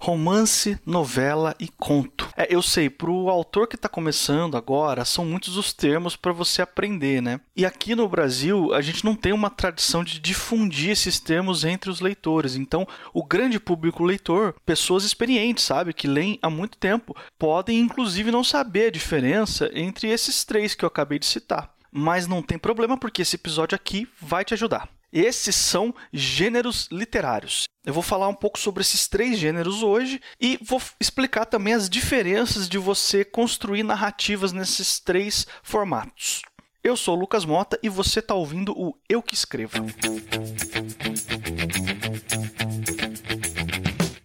romance, 0.00 0.78
novela 0.86 1.54
e 1.60 1.68
conto. 1.68 2.28
É, 2.34 2.52
eu 2.52 2.62
sei, 2.62 2.88
para 2.88 3.10
o 3.10 3.28
autor 3.28 3.68
que 3.68 3.76
está 3.76 3.88
começando 3.88 4.56
agora, 4.56 5.04
são 5.04 5.26
muitos 5.26 5.58
os 5.58 5.74
termos 5.74 6.16
para 6.16 6.32
você 6.32 6.62
aprender, 6.62 7.20
né? 7.20 7.38
E 7.54 7.66
aqui 7.66 7.94
no 7.94 8.08
Brasil, 8.08 8.72
a 8.72 8.80
gente 8.80 9.04
não 9.04 9.14
tem 9.14 9.32
uma 9.32 9.50
tradição 9.50 10.02
de 10.02 10.18
difundir 10.18 10.90
esses 10.90 11.20
termos 11.20 11.64
entre 11.64 11.90
os 11.90 12.00
leitores. 12.00 12.56
Então, 12.56 12.86
o 13.12 13.22
grande 13.22 13.60
público 13.60 14.02
leitor, 14.02 14.54
pessoas 14.64 15.04
experientes, 15.04 15.64
sabe, 15.64 15.92
que 15.92 16.08
leem 16.08 16.38
há 16.40 16.48
muito 16.48 16.78
tempo, 16.78 17.14
podem 17.38 17.78
inclusive 17.78 18.30
não 18.30 18.42
saber 18.42 18.86
a 18.86 18.90
diferença 18.90 19.70
entre 19.74 20.08
esses 20.08 20.44
três 20.44 20.74
que 20.74 20.84
eu 20.84 20.88
acabei 20.88 21.18
de 21.18 21.26
citar. 21.26 21.74
Mas 21.92 22.26
não 22.26 22.40
tem 22.40 22.58
problema 22.58 22.96
porque 22.96 23.22
esse 23.22 23.36
episódio 23.36 23.76
aqui 23.76 24.08
vai 24.20 24.44
te 24.44 24.54
ajudar. 24.54 24.88
Esses 25.12 25.56
são 25.56 25.94
gêneros 26.12 26.88
literários. 26.90 27.64
Eu 27.84 27.92
vou 27.92 28.02
falar 28.02 28.28
um 28.28 28.34
pouco 28.34 28.58
sobre 28.58 28.82
esses 28.82 29.08
três 29.08 29.38
gêneros 29.38 29.82
hoje 29.82 30.20
e 30.40 30.58
vou 30.62 30.80
explicar 31.00 31.46
também 31.46 31.74
as 31.74 31.88
diferenças 31.88 32.68
de 32.68 32.78
você 32.78 33.24
construir 33.24 33.82
narrativas 33.82 34.52
nesses 34.52 35.00
três 35.00 35.46
formatos. 35.62 36.42
Eu 36.82 36.96
sou 36.96 37.16
o 37.16 37.20
Lucas 37.20 37.44
Mota 37.44 37.78
e 37.82 37.88
você 37.88 38.20
está 38.20 38.34
ouvindo 38.34 38.72
o 38.72 38.96
Eu 39.08 39.22
Que 39.22 39.34
Escrevo. 39.34 39.84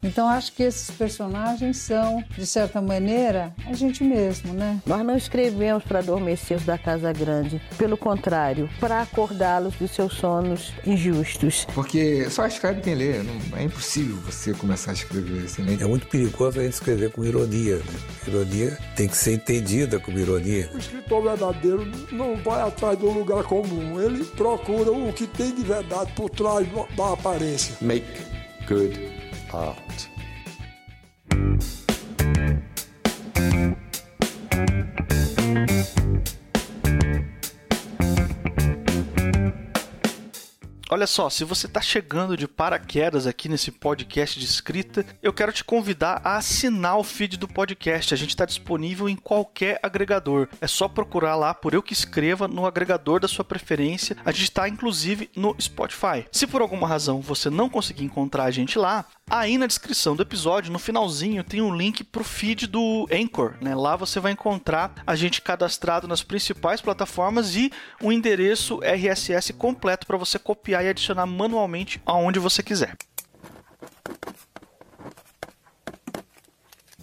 Então 0.05 0.29
acho 0.29 0.53
que 0.53 0.61
esses 0.61 0.91
personagens 0.91 1.77
são, 1.77 2.23
de 2.37 2.45
certa 2.45 2.79
maneira, 2.79 3.51
a 3.65 3.73
gente 3.73 4.03
mesmo, 4.03 4.53
né? 4.53 4.79
Nós 4.85 5.03
não 5.03 5.17
escrevemos 5.17 5.83
para 5.83 5.99
adormecer 5.99 6.57
os 6.57 6.63
da 6.63 6.77
Casa 6.77 7.11
Grande, 7.11 7.59
pelo 7.75 7.97
contrário, 7.97 8.69
para 8.79 9.01
acordá-los 9.01 9.73
dos 9.75 9.89
seus 9.91 10.13
sonos 10.13 10.71
injustos. 10.85 11.65
Porque 11.73 12.29
só 12.29 12.45
escreve 12.45 12.81
quem 12.81 12.93
lê, 12.93 13.23
não, 13.23 13.57
é 13.57 13.63
impossível 13.63 14.17
você 14.17 14.53
começar 14.53 14.91
a 14.91 14.93
escrever 14.93 15.45
assim. 15.45 15.63
Né? 15.63 15.77
É 15.81 15.85
muito 15.85 16.05
perigoso 16.05 16.59
a 16.59 16.63
gente 16.63 16.73
escrever 16.73 17.11
com 17.11 17.25
ironia. 17.25 17.77
Né? 17.77 17.83
Ironia 18.27 18.77
tem 18.95 19.07
que 19.07 19.17
ser 19.17 19.33
entendida 19.33 19.99
como 19.99 20.19
ironia. 20.19 20.69
O 20.71 20.77
escritor 20.77 21.23
verdadeiro 21.23 21.91
não 22.11 22.35
vai 22.35 22.61
atrás 22.61 22.97
do 22.99 23.09
lugar 23.09 23.43
comum, 23.43 23.99
ele 23.99 24.23
procura 24.23 24.91
o 24.91 25.11
que 25.11 25.25
tem 25.25 25.53
de 25.55 25.63
verdade 25.63 26.11
por 26.11 26.29
trás 26.29 26.67
da 26.95 27.13
aparência. 27.13 27.75
Make 27.81 28.05
good 28.67 29.24
art. 29.55 30.15
Olha 40.95 41.07
só, 41.07 41.29
se 41.29 41.43
você 41.43 41.65
está 41.65 41.81
chegando 41.81 42.37
de 42.37 42.47
paraquedas 42.47 43.27
aqui 43.27 43.49
nesse 43.49 43.69
podcast 43.69 44.39
de 44.39 44.45
escrita, 44.45 45.05
eu 45.21 45.33
quero 45.33 45.51
te 45.51 45.61
convidar 45.61 46.21
a 46.23 46.37
assinar 46.37 46.97
o 46.97 47.03
feed 47.03 47.35
do 47.35 47.49
podcast. 47.49 48.13
A 48.13 48.17
gente 48.17 48.29
está 48.29 48.45
disponível 48.45 49.09
em 49.09 49.15
qualquer 49.17 49.77
agregador. 49.83 50.47
É 50.61 50.67
só 50.67 50.87
procurar 50.87 51.35
lá 51.35 51.53
por 51.53 51.73
Eu 51.73 51.83
Que 51.83 51.91
Escreva 51.91 52.47
no 52.47 52.65
agregador 52.65 53.19
da 53.19 53.27
sua 53.27 53.43
preferência. 53.43 54.15
A 54.23 54.31
gente 54.31 54.43
está 54.43 54.69
inclusive 54.69 55.29
no 55.35 55.53
Spotify. 55.59 56.25
Se 56.31 56.47
por 56.47 56.61
alguma 56.61 56.87
razão 56.87 57.19
você 57.19 57.49
não 57.49 57.67
conseguir 57.67 58.05
encontrar 58.05 58.45
a 58.45 58.51
gente 58.51 58.79
lá, 58.79 59.03
Aí 59.27 59.57
na 59.57 59.65
descrição 59.65 60.15
do 60.15 60.21
episódio, 60.21 60.71
no 60.71 60.77
finalzinho, 60.77 61.43
tem 61.43 61.59
um 61.59 61.75
link 61.75 62.03
pro 62.03 62.23
feed 62.23 62.67
do 62.67 63.07
Anchor, 63.11 63.55
né? 63.59 63.73
Lá 63.73 63.95
você 63.95 64.19
vai 64.19 64.31
encontrar 64.31 64.93
a 65.05 65.15
gente 65.15 65.41
cadastrado 65.41 66.07
nas 66.07 66.21
principais 66.21 66.79
plataformas 66.79 67.55
e 67.55 67.71
um 67.99 68.11
endereço 68.11 68.79
RSS 68.83 69.51
completo 69.53 70.05
para 70.05 70.15
você 70.15 70.37
copiar 70.37 70.85
e 70.85 70.89
adicionar 70.89 71.25
manualmente 71.25 71.99
aonde 72.05 72.37
você 72.37 72.61
quiser. 72.61 72.95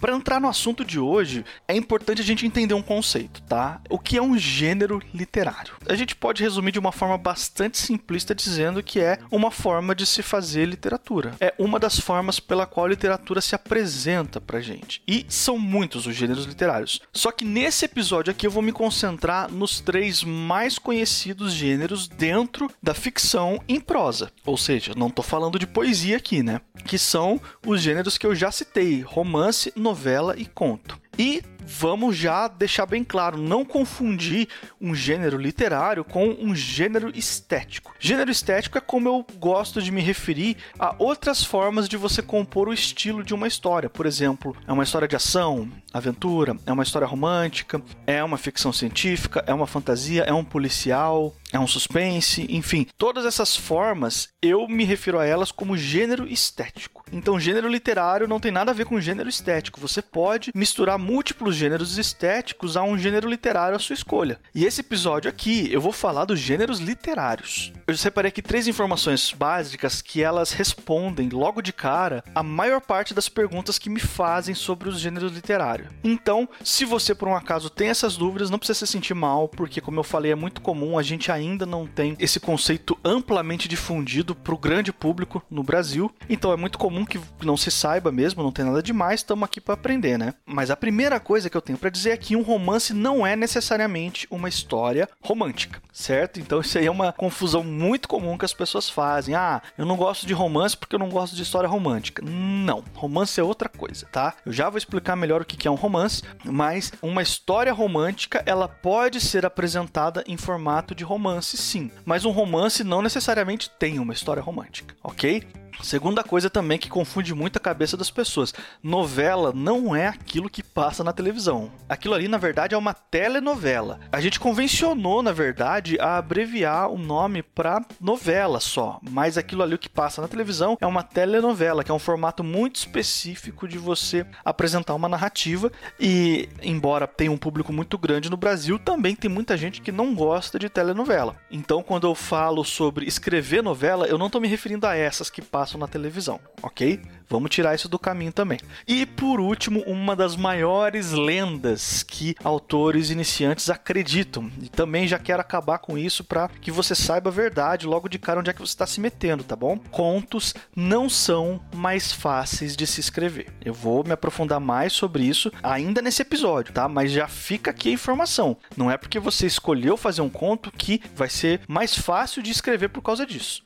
Para 0.03 0.17
entrar 0.17 0.41
no 0.41 0.49
assunto 0.49 0.83
de 0.83 0.99
hoje, 0.99 1.45
é 1.65 1.73
importante 1.73 2.19
a 2.19 2.25
gente 2.25 2.45
entender 2.45 2.73
um 2.73 2.81
conceito, 2.81 3.41
tá? 3.43 3.79
O 3.89 3.97
que 3.97 4.17
é 4.17 4.21
um 4.21 4.37
gênero 4.37 5.01
literário? 5.13 5.75
A 5.87 5.95
gente 5.95 6.13
pode 6.13 6.43
resumir 6.43 6.73
de 6.73 6.79
uma 6.79 6.91
forma 6.91 7.17
bastante 7.17 7.77
simplista 7.77 8.35
dizendo 8.35 8.83
que 8.83 8.99
é 8.99 9.17
uma 9.31 9.49
forma 9.49 9.95
de 9.95 10.05
se 10.05 10.21
fazer 10.21 10.65
literatura. 10.65 11.33
É 11.39 11.53
uma 11.57 11.79
das 11.79 11.97
formas 11.97 12.37
pela 12.37 12.65
qual 12.65 12.85
a 12.85 12.89
literatura 12.89 13.39
se 13.39 13.55
apresenta 13.55 14.41
pra 14.41 14.59
gente. 14.59 15.01
E 15.07 15.25
são 15.29 15.57
muitos 15.57 16.05
os 16.05 16.13
gêneros 16.13 16.43
literários. 16.43 16.99
Só 17.13 17.31
que 17.31 17.45
nesse 17.45 17.85
episódio 17.85 18.31
aqui 18.31 18.45
eu 18.45 18.51
vou 18.51 18.61
me 18.61 18.73
concentrar 18.73 19.49
nos 19.49 19.79
três 19.79 20.21
mais 20.21 20.77
conhecidos 20.77 21.53
gêneros 21.53 22.09
dentro 22.09 22.69
da 22.83 22.93
ficção 22.93 23.57
em 23.69 23.79
prosa. 23.79 24.33
Ou 24.45 24.57
seja, 24.57 24.91
não 24.97 25.09
tô 25.09 25.23
falando 25.23 25.57
de 25.57 25.65
poesia 25.65 26.17
aqui, 26.17 26.43
né? 26.43 26.59
Que 26.83 26.97
são 26.97 27.39
os 27.65 27.81
gêneros 27.81 28.17
que 28.17 28.27
eu 28.27 28.35
já 28.35 28.51
citei: 28.51 28.99
romance, 28.99 29.71
novela 29.77 29.92
novela 29.93 30.33
e 30.35 30.45
conto. 30.45 30.99
E 31.19 31.43
vamos 31.65 32.15
já 32.15 32.47
deixar 32.47 32.85
bem 32.85 33.03
claro, 33.03 33.37
não 33.37 33.65
confundir 33.65 34.47
um 34.79 34.93
gênero 34.93 35.37
literário 35.37 36.03
com 36.03 36.29
um 36.39 36.55
gênero 36.55 37.11
estético. 37.15 37.93
Gênero 37.99 38.31
estético 38.31 38.77
é 38.77 38.81
como 38.81 39.07
eu 39.07 39.25
gosto 39.37 39.81
de 39.81 39.91
me 39.91 40.01
referir 40.01 40.57
a 40.77 40.95
outras 40.97 41.43
formas 41.43 41.87
de 41.87 41.97
você 41.97 42.21
compor 42.21 42.67
o 42.67 42.73
estilo 42.73 43.23
de 43.23 43.33
uma 43.33 43.47
história. 43.47 43.89
Por 43.89 44.05
exemplo, 44.05 44.55
é 44.67 44.71
uma 44.71 44.83
história 44.83 45.07
de 45.07 45.15
ação, 45.15 45.69
aventura, 45.93 46.57
é 46.65 46.71
uma 46.71 46.83
história 46.83 47.07
romântica, 47.07 47.81
é 48.05 48.23
uma 48.23 48.37
ficção 48.37 48.73
científica, 48.73 49.43
é 49.47 49.53
uma 49.53 49.67
fantasia, 49.67 50.23
é 50.23 50.33
um 50.33 50.43
policial, 50.43 51.33
é 51.51 51.59
um 51.59 51.67
suspense, 51.67 52.47
enfim, 52.49 52.87
todas 52.97 53.25
essas 53.25 53.55
formas 53.55 54.29
eu 54.41 54.67
me 54.67 54.83
refiro 54.83 55.19
a 55.19 55.25
elas 55.25 55.51
como 55.51 55.77
gênero 55.77 56.27
estético. 56.27 57.03
Então, 57.11 57.39
gênero 57.39 57.67
literário 57.67 58.27
não 58.27 58.39
tem 58.39 58.51
nada 58.51 58.71
a 58.71 58.73
ver 58.73 58.85
com 58.85 58.99
gênero 58.99 59.29
estético. 59.29 59.79
Você 59.79 60.01
pode 60.01 60.51
misturar 60.55 60.97
múltiplos 60.97 61.52
gêneros 61.55 61.97
estéticos 61.97 62.75
a 62.77 62.83
um 62.83 62.97
gênero 62.97 63.29
literário 63.29 63.75
à 63.75 63.79
sua 63.79 63.93
escolha. 63.93 64.39
E 64.53 64.65
esse 64.65 64.81
episódio 64.81 65.29
aqui 65.29 65.71
eu 65.71 65.81
vou 65.81 65.91
falar 65.91 66.25
dos 66.25 66.39
gêneros 66.39 66.79
literários. 66.79 67.71
Eu 67.87 67.97
separei 67.97 68.29
aqui 68.29 68.41
três 68.41 68.67
informações 68.67 69.31
básicas 69.31 70.01
que 70.01 70.21
elas 70.21 70.51
respondem 70.51 71.29
logo 71.29 71.61
de 71.61 71.73
cara 71.73 72.23
a 72.33 72.43
maior 72.43 72.81
parte 72.81 73.13
das 73.13 73.29
perguntas 73.29 73.77
que 73.77 73.89
me 73.89 73.99
fazem 73.99 74.55
sobre 74.55 74.89
os 74.89 74.99
gêneros 74.99 75.33
literários. 75.33 75.89
Então, 76.03 76.47
se 76.63 76.85
você 76.85 77.13
por 77.13 77.27
um 77.27 77.35
acaso 77.35 77.69
tem 77.69 77.89
essas 77.89 78.17
dúvidas, 78.17 78.49
não 78.49 78.57
precisa 78.59 78.85
se 78.85 78.91
sentir 78.91 79.13
mal, 79.13 79.47
porque 79.47 79.81
como 79.81 79.99
eu 79.99 80.03
falei, 80.03 80.31
é 80.31 80.35
muito 80.35 80.61
comum, 80.61 80.97
a 80.97 81.03
gente 81.03 81.31
ainda 81.31 81.65
não 81.65 81.85
tem 81.85 82.15
esse 82.19 82.39
conceito 82.39 82.97
amplamente 83.03 83.67
difundido 83.67 84.35
para 84.35 84.53
o 84.53 84.57
grande 84.57 84.91
público 84.91 85.43
no 85.49 85.63
Brasil. 85.63 86.11
Então 86.29 86.51
é 86.51 86.55
muito 86.55 86.77
comum 86.77 87.05
que 87.05 87.19
não 87.43 87.57
se 87.57 87.71
saiba 87.71 88.11
mesmo, 88.11 88.43
não 88.43 88.51
tem 88.51 88.65
nada 88.65 88.81
demais, 88.81 89.19
estamos 89.19 89.43
aqui 89.43 89.59
para 89.59 89.73
aprender, 89.73 90.17
né? 90.17 90.33
Mas 90.45 90.71
a 90.71 90.75
primeira 90.75 91.19
coisa 91.19 91.42
que 91.49 91.57
eu 91.57 91.61
tenho 91.61 91.77
para 91.77 91.89
dizer 91.89 92.11
é 92.11 92.17
que 92.17 92.35
um 92.35 92.41
romance 92.41 92.93
não 92.93 93.25
é 93.25 93.35
necessariamente 93.35 94.27
uma 94.29 94.49
história 94.49 95.07
romântica, 95.21 95.81
certo? 95.91 96.39
Então 96.39 96.61
isso 96.61 96.77
aí 96.77 96.85
é 96.85 96.91
uma 96.91 97.13
confusão 97.13 97.63
muito 97.63 98.07
comum 98.07 98.37
que 98.37 98.45
as 98.45 98.53
pessoas 98.53 98.89
fazem. 98.89 99.35
Ah, 99.35 99.61
eu 99.77 99.85
não 99.85 99.95
gosto 99.95 100.25
de 100.25 100.33
romance 100.33 100.75
porque 100.75 100.95
eu 100.95 100.99
não 100.99 101.09
gosto 101.09 101.35
de 101.35 101.41
história 101.41 101.69
romântica. 101.69 102.23
Não, 102.25 102.83
romance 102.93 103.39
é 103.39 103.43
outra 103.43 103.69
coisa, 103.69 104.05
tá? 104.07 104.33
Eu 104.45 104.51
já 104.51 104.69
vou 104.69 104.77
explicar 104.77 105.15
melhor 105.15 105.41
o 105.41 105.45
que 105.45 105.67
é 105.67 105.71
um 105.71 105.75
romance, 105.75 106.23
mas 106.43 106.91
uma 107.01 107.21
história 107.21 107.73
romântica 107.73 108.43
ela 108.45 108.67
pode 108.67 109.19
ser 109.19 109.45
apresentada 109.45 110.23
em 110.27 110.37
formato 110.37 110.95
de 110.95 111.03
romance, 111.03 111.57
sim. 111.57 111.91
Mas 112.05 112.25
um 112.25 112.31
romance 112.31 112.83
não 112.83 113.01
necessariamente 113.01 113.69
tem 113.69 113.99
uma 113.99 114.13
história 114.13 114.41
romântica, 114.41 114.95
ok? 115.03 115.43
Segunda 115.81 116.23
coisa 116.23 116.49
também 116.49 116.77
que 116.77 116.89
confunde 116.89 117.33
muito 117.33 117.57
a 117.57 117.59
cabeça 117.61 117.97
das 117.97 118.09
pessoas: 118.09 118.53
novela 118.81 119.51
não 119.53 119.95
é 119.95 120.07
aquilo 120.07 120.49
que 120.49 120.63
passa 120.63 121.03
na 121.03 121.13
televisão. 121.13 121.71
Aquilo 121.89 122.13
ali, 122.13 122.27
na 122.27 122.37
verdade, 122.37 122.75
é 122.75 122.77
uma 122.77 122.93
telenovela. 122.93 123.99
A 124.11 124.21
gente 124.21 124.39
convencionou, 124.39 125.21
na 125.21 125.31
verdade, 125.31 125.97
a 125.99 126.17
abreviar 126.17 126.89
o 126.89 126.97
nome 126.97 127.43
para 127.43 127.83
novela 127.99 128.59
só, 128.59 128.99
mas 129.09 129.37
aquilo 129.37 129.63
ali 129.63 129.75
o 129.75 129.79
que 129.79 129.89
passa 129.89 130.21
na 130.21 130.27
televisão 130.27 130.77
é 130.79 130.87
uma 130.87 131.03
telenovela, 131.03 131.83
que 131.83 131.91
é 131.91 131.93
um 131.93 131.99
formato 131.99 132.43
muito 132.43 132.77
específico 132.77 133.67
de 133.67 133.77
você 133.77 134.25
apresentar 134.43 134.93
uma 134.95 135.09
narrativa. 135.09 135.71
E, 135.99 136.49
embora 136.61 137.07
tenha 137.07 137.31
um 137.31 137.37
público 137.37 137.73
muito 137.73 137.97
grande 137.97 138.29
no 138.29 138.37
Brasil, 138.37 138.79
também 138.79 139.15
tem 139.15 139.29
muita 139.29 139.57
gente 139.57 139.81
que 139.81 139.91
não 139.91 140.13
gosta 140.13 140.57
de 140.59 140.69
telenovela. 140.69 141.35
Então, 141.51 141.83
quando 141.83 142.07
eu 142.07 142.15
falo 142.15 142.63
sobre 142.63 143.05
escrever 143.05 143.61
novela, 143.61 144.07
eu 144.07 144.17
não 144.17 144.27
estou 144.27 144.41
me 144.41 144.47
referindo 144.47 144.87
a 144.87 144.95
essas 144.95 145.29
que 145.29 145.41
passam 145.41 145.62
passam 145.63 145.79
na 145.79 145.87
televisão, 145.87 146.41
ok? 146.61 146.99
Vamos 147.29 147.49
tirar 147.49 147.73
isso 147.73 147.87
do 147.87 147.97
caminho 147.97 148.33
também. 148.33 148.59
E 148.85 149.05
por 149.05 149.39
último, 149.39 149.79
uma 149.87 150.13
das 150.13 150.35
maiores 150.35 151.13
lendas 151.13 152.03
que 152.03 152.35
autores 152.43 153.09
iniciantes 153.09 153.69
acreditam. 153.69 154.51
E 154.61 154.67
também 154.67 155.07
já 155.07 155.17
quero 155.17 155.39
acabar 155.39 155.79
com 155.79 155.97
isso 155.97 156.21
para 156.25 156.49
que 156.49 156.69
você 156.69 156.93
saiba 156.93 157.29
a 157.29 157.33
verdade 157.33 157.87
logo 157.87 158.09
de 158.09 158.19
cara 158.19 158.41
onde 158.41 158.49
é 158.49 158.53
que 158.53 158.59
você 158.59 158.73
está 158.73 158.85
se 158.85 158.99
metendo, 158.99 159.41
tá 159.41 159.55
bom? 159.55 159.79
Contos 159.89 160.53
não 160.75 161.09
são 161.09 161.61
mais 161.73 162.11
fáceis 162.11 162.75
de 162.75 162.85
se 162.85 162.99
escrever. 162.99 163.53
Eu 163.63 163.73
vou 163.73 164.03
me 164.03 164.11
aprofundar 164.11 164.59
mais 164.59 164.91
sobre 164.91 165.23
isso 165.23 165.49
ainda 165.63 166.01
nesse 166.01 166.21
episódio, 166.21 166.73
tá? 166.73 166.89
Mas 166.89 167.09
já 167.09 167.29
fica 167.29 167.71
aqui 167.71 167.87
a 167.87 167.93
informação. 167.93 168.57
Não 168.75 168.91
é 168.91 168.97
porque 168.97 169.17
você 169.17 169.47
escolheu 169.47 169.95
fazer 169.95 170.21
um 170.21 170.29
conto 170.29 170.69
que 170.73 171.01
vai 171.15 171.29
ser 171.29 171.61
mais 171.69 171.97
fácil 171.97 172.43
de 172.43 172.51
escrever 172.51 172.89
por 172.89 173.01
causa 173.01 173.25
disso. 173.25 173.63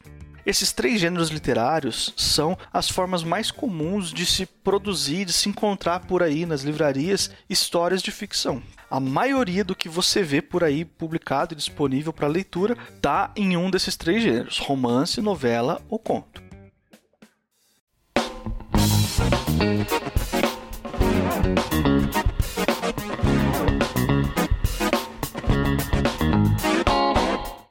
Esses 0.47 0.71
três 0.71 1.01
gêneros 1.01 1.27
literários 1.27 2.13
são 2.15 2.57
as 2.71 2.89
formas 2.89 3.21
mais 3.21 3.51
comuns 3.51 4.13
de 4.13 4.25
se 4.25 4.45
produzir, 4.45 5.25
de 5.25 5.33
se 5.33 5.49
encontrar 5.49 5.99
por 6.07 6.23
aí 6.23 6.45
nas 6.45 6.61
livrarias 6.61 7.29
histórias 7.49 8.01
de 8.01 8.11
ficção. 8.11 8.63
A 8.89 8.97
maioria 8.97 9.61
do 9.61 9.75
que 9.75 9.89
você 9.89 10.23
vê 10.23 10.41
por 10.41 10.63
aí 10.63 10.85
publicado 10.85 11.53
e 11.53 11.57
disponível 11.57 12.13
para 12.13 12.29
leitura 12.29 12.77
está 12.95 13.29
em 13.35 13.57
um 13.57 13.69
desses 13.69 13.97
três 13.97 14.23
gêneros: 14.23 14.57
romance, 14.59 15.19
novela 15.19 15.81
ou 15.89 15.99
conto. 15.99 16.41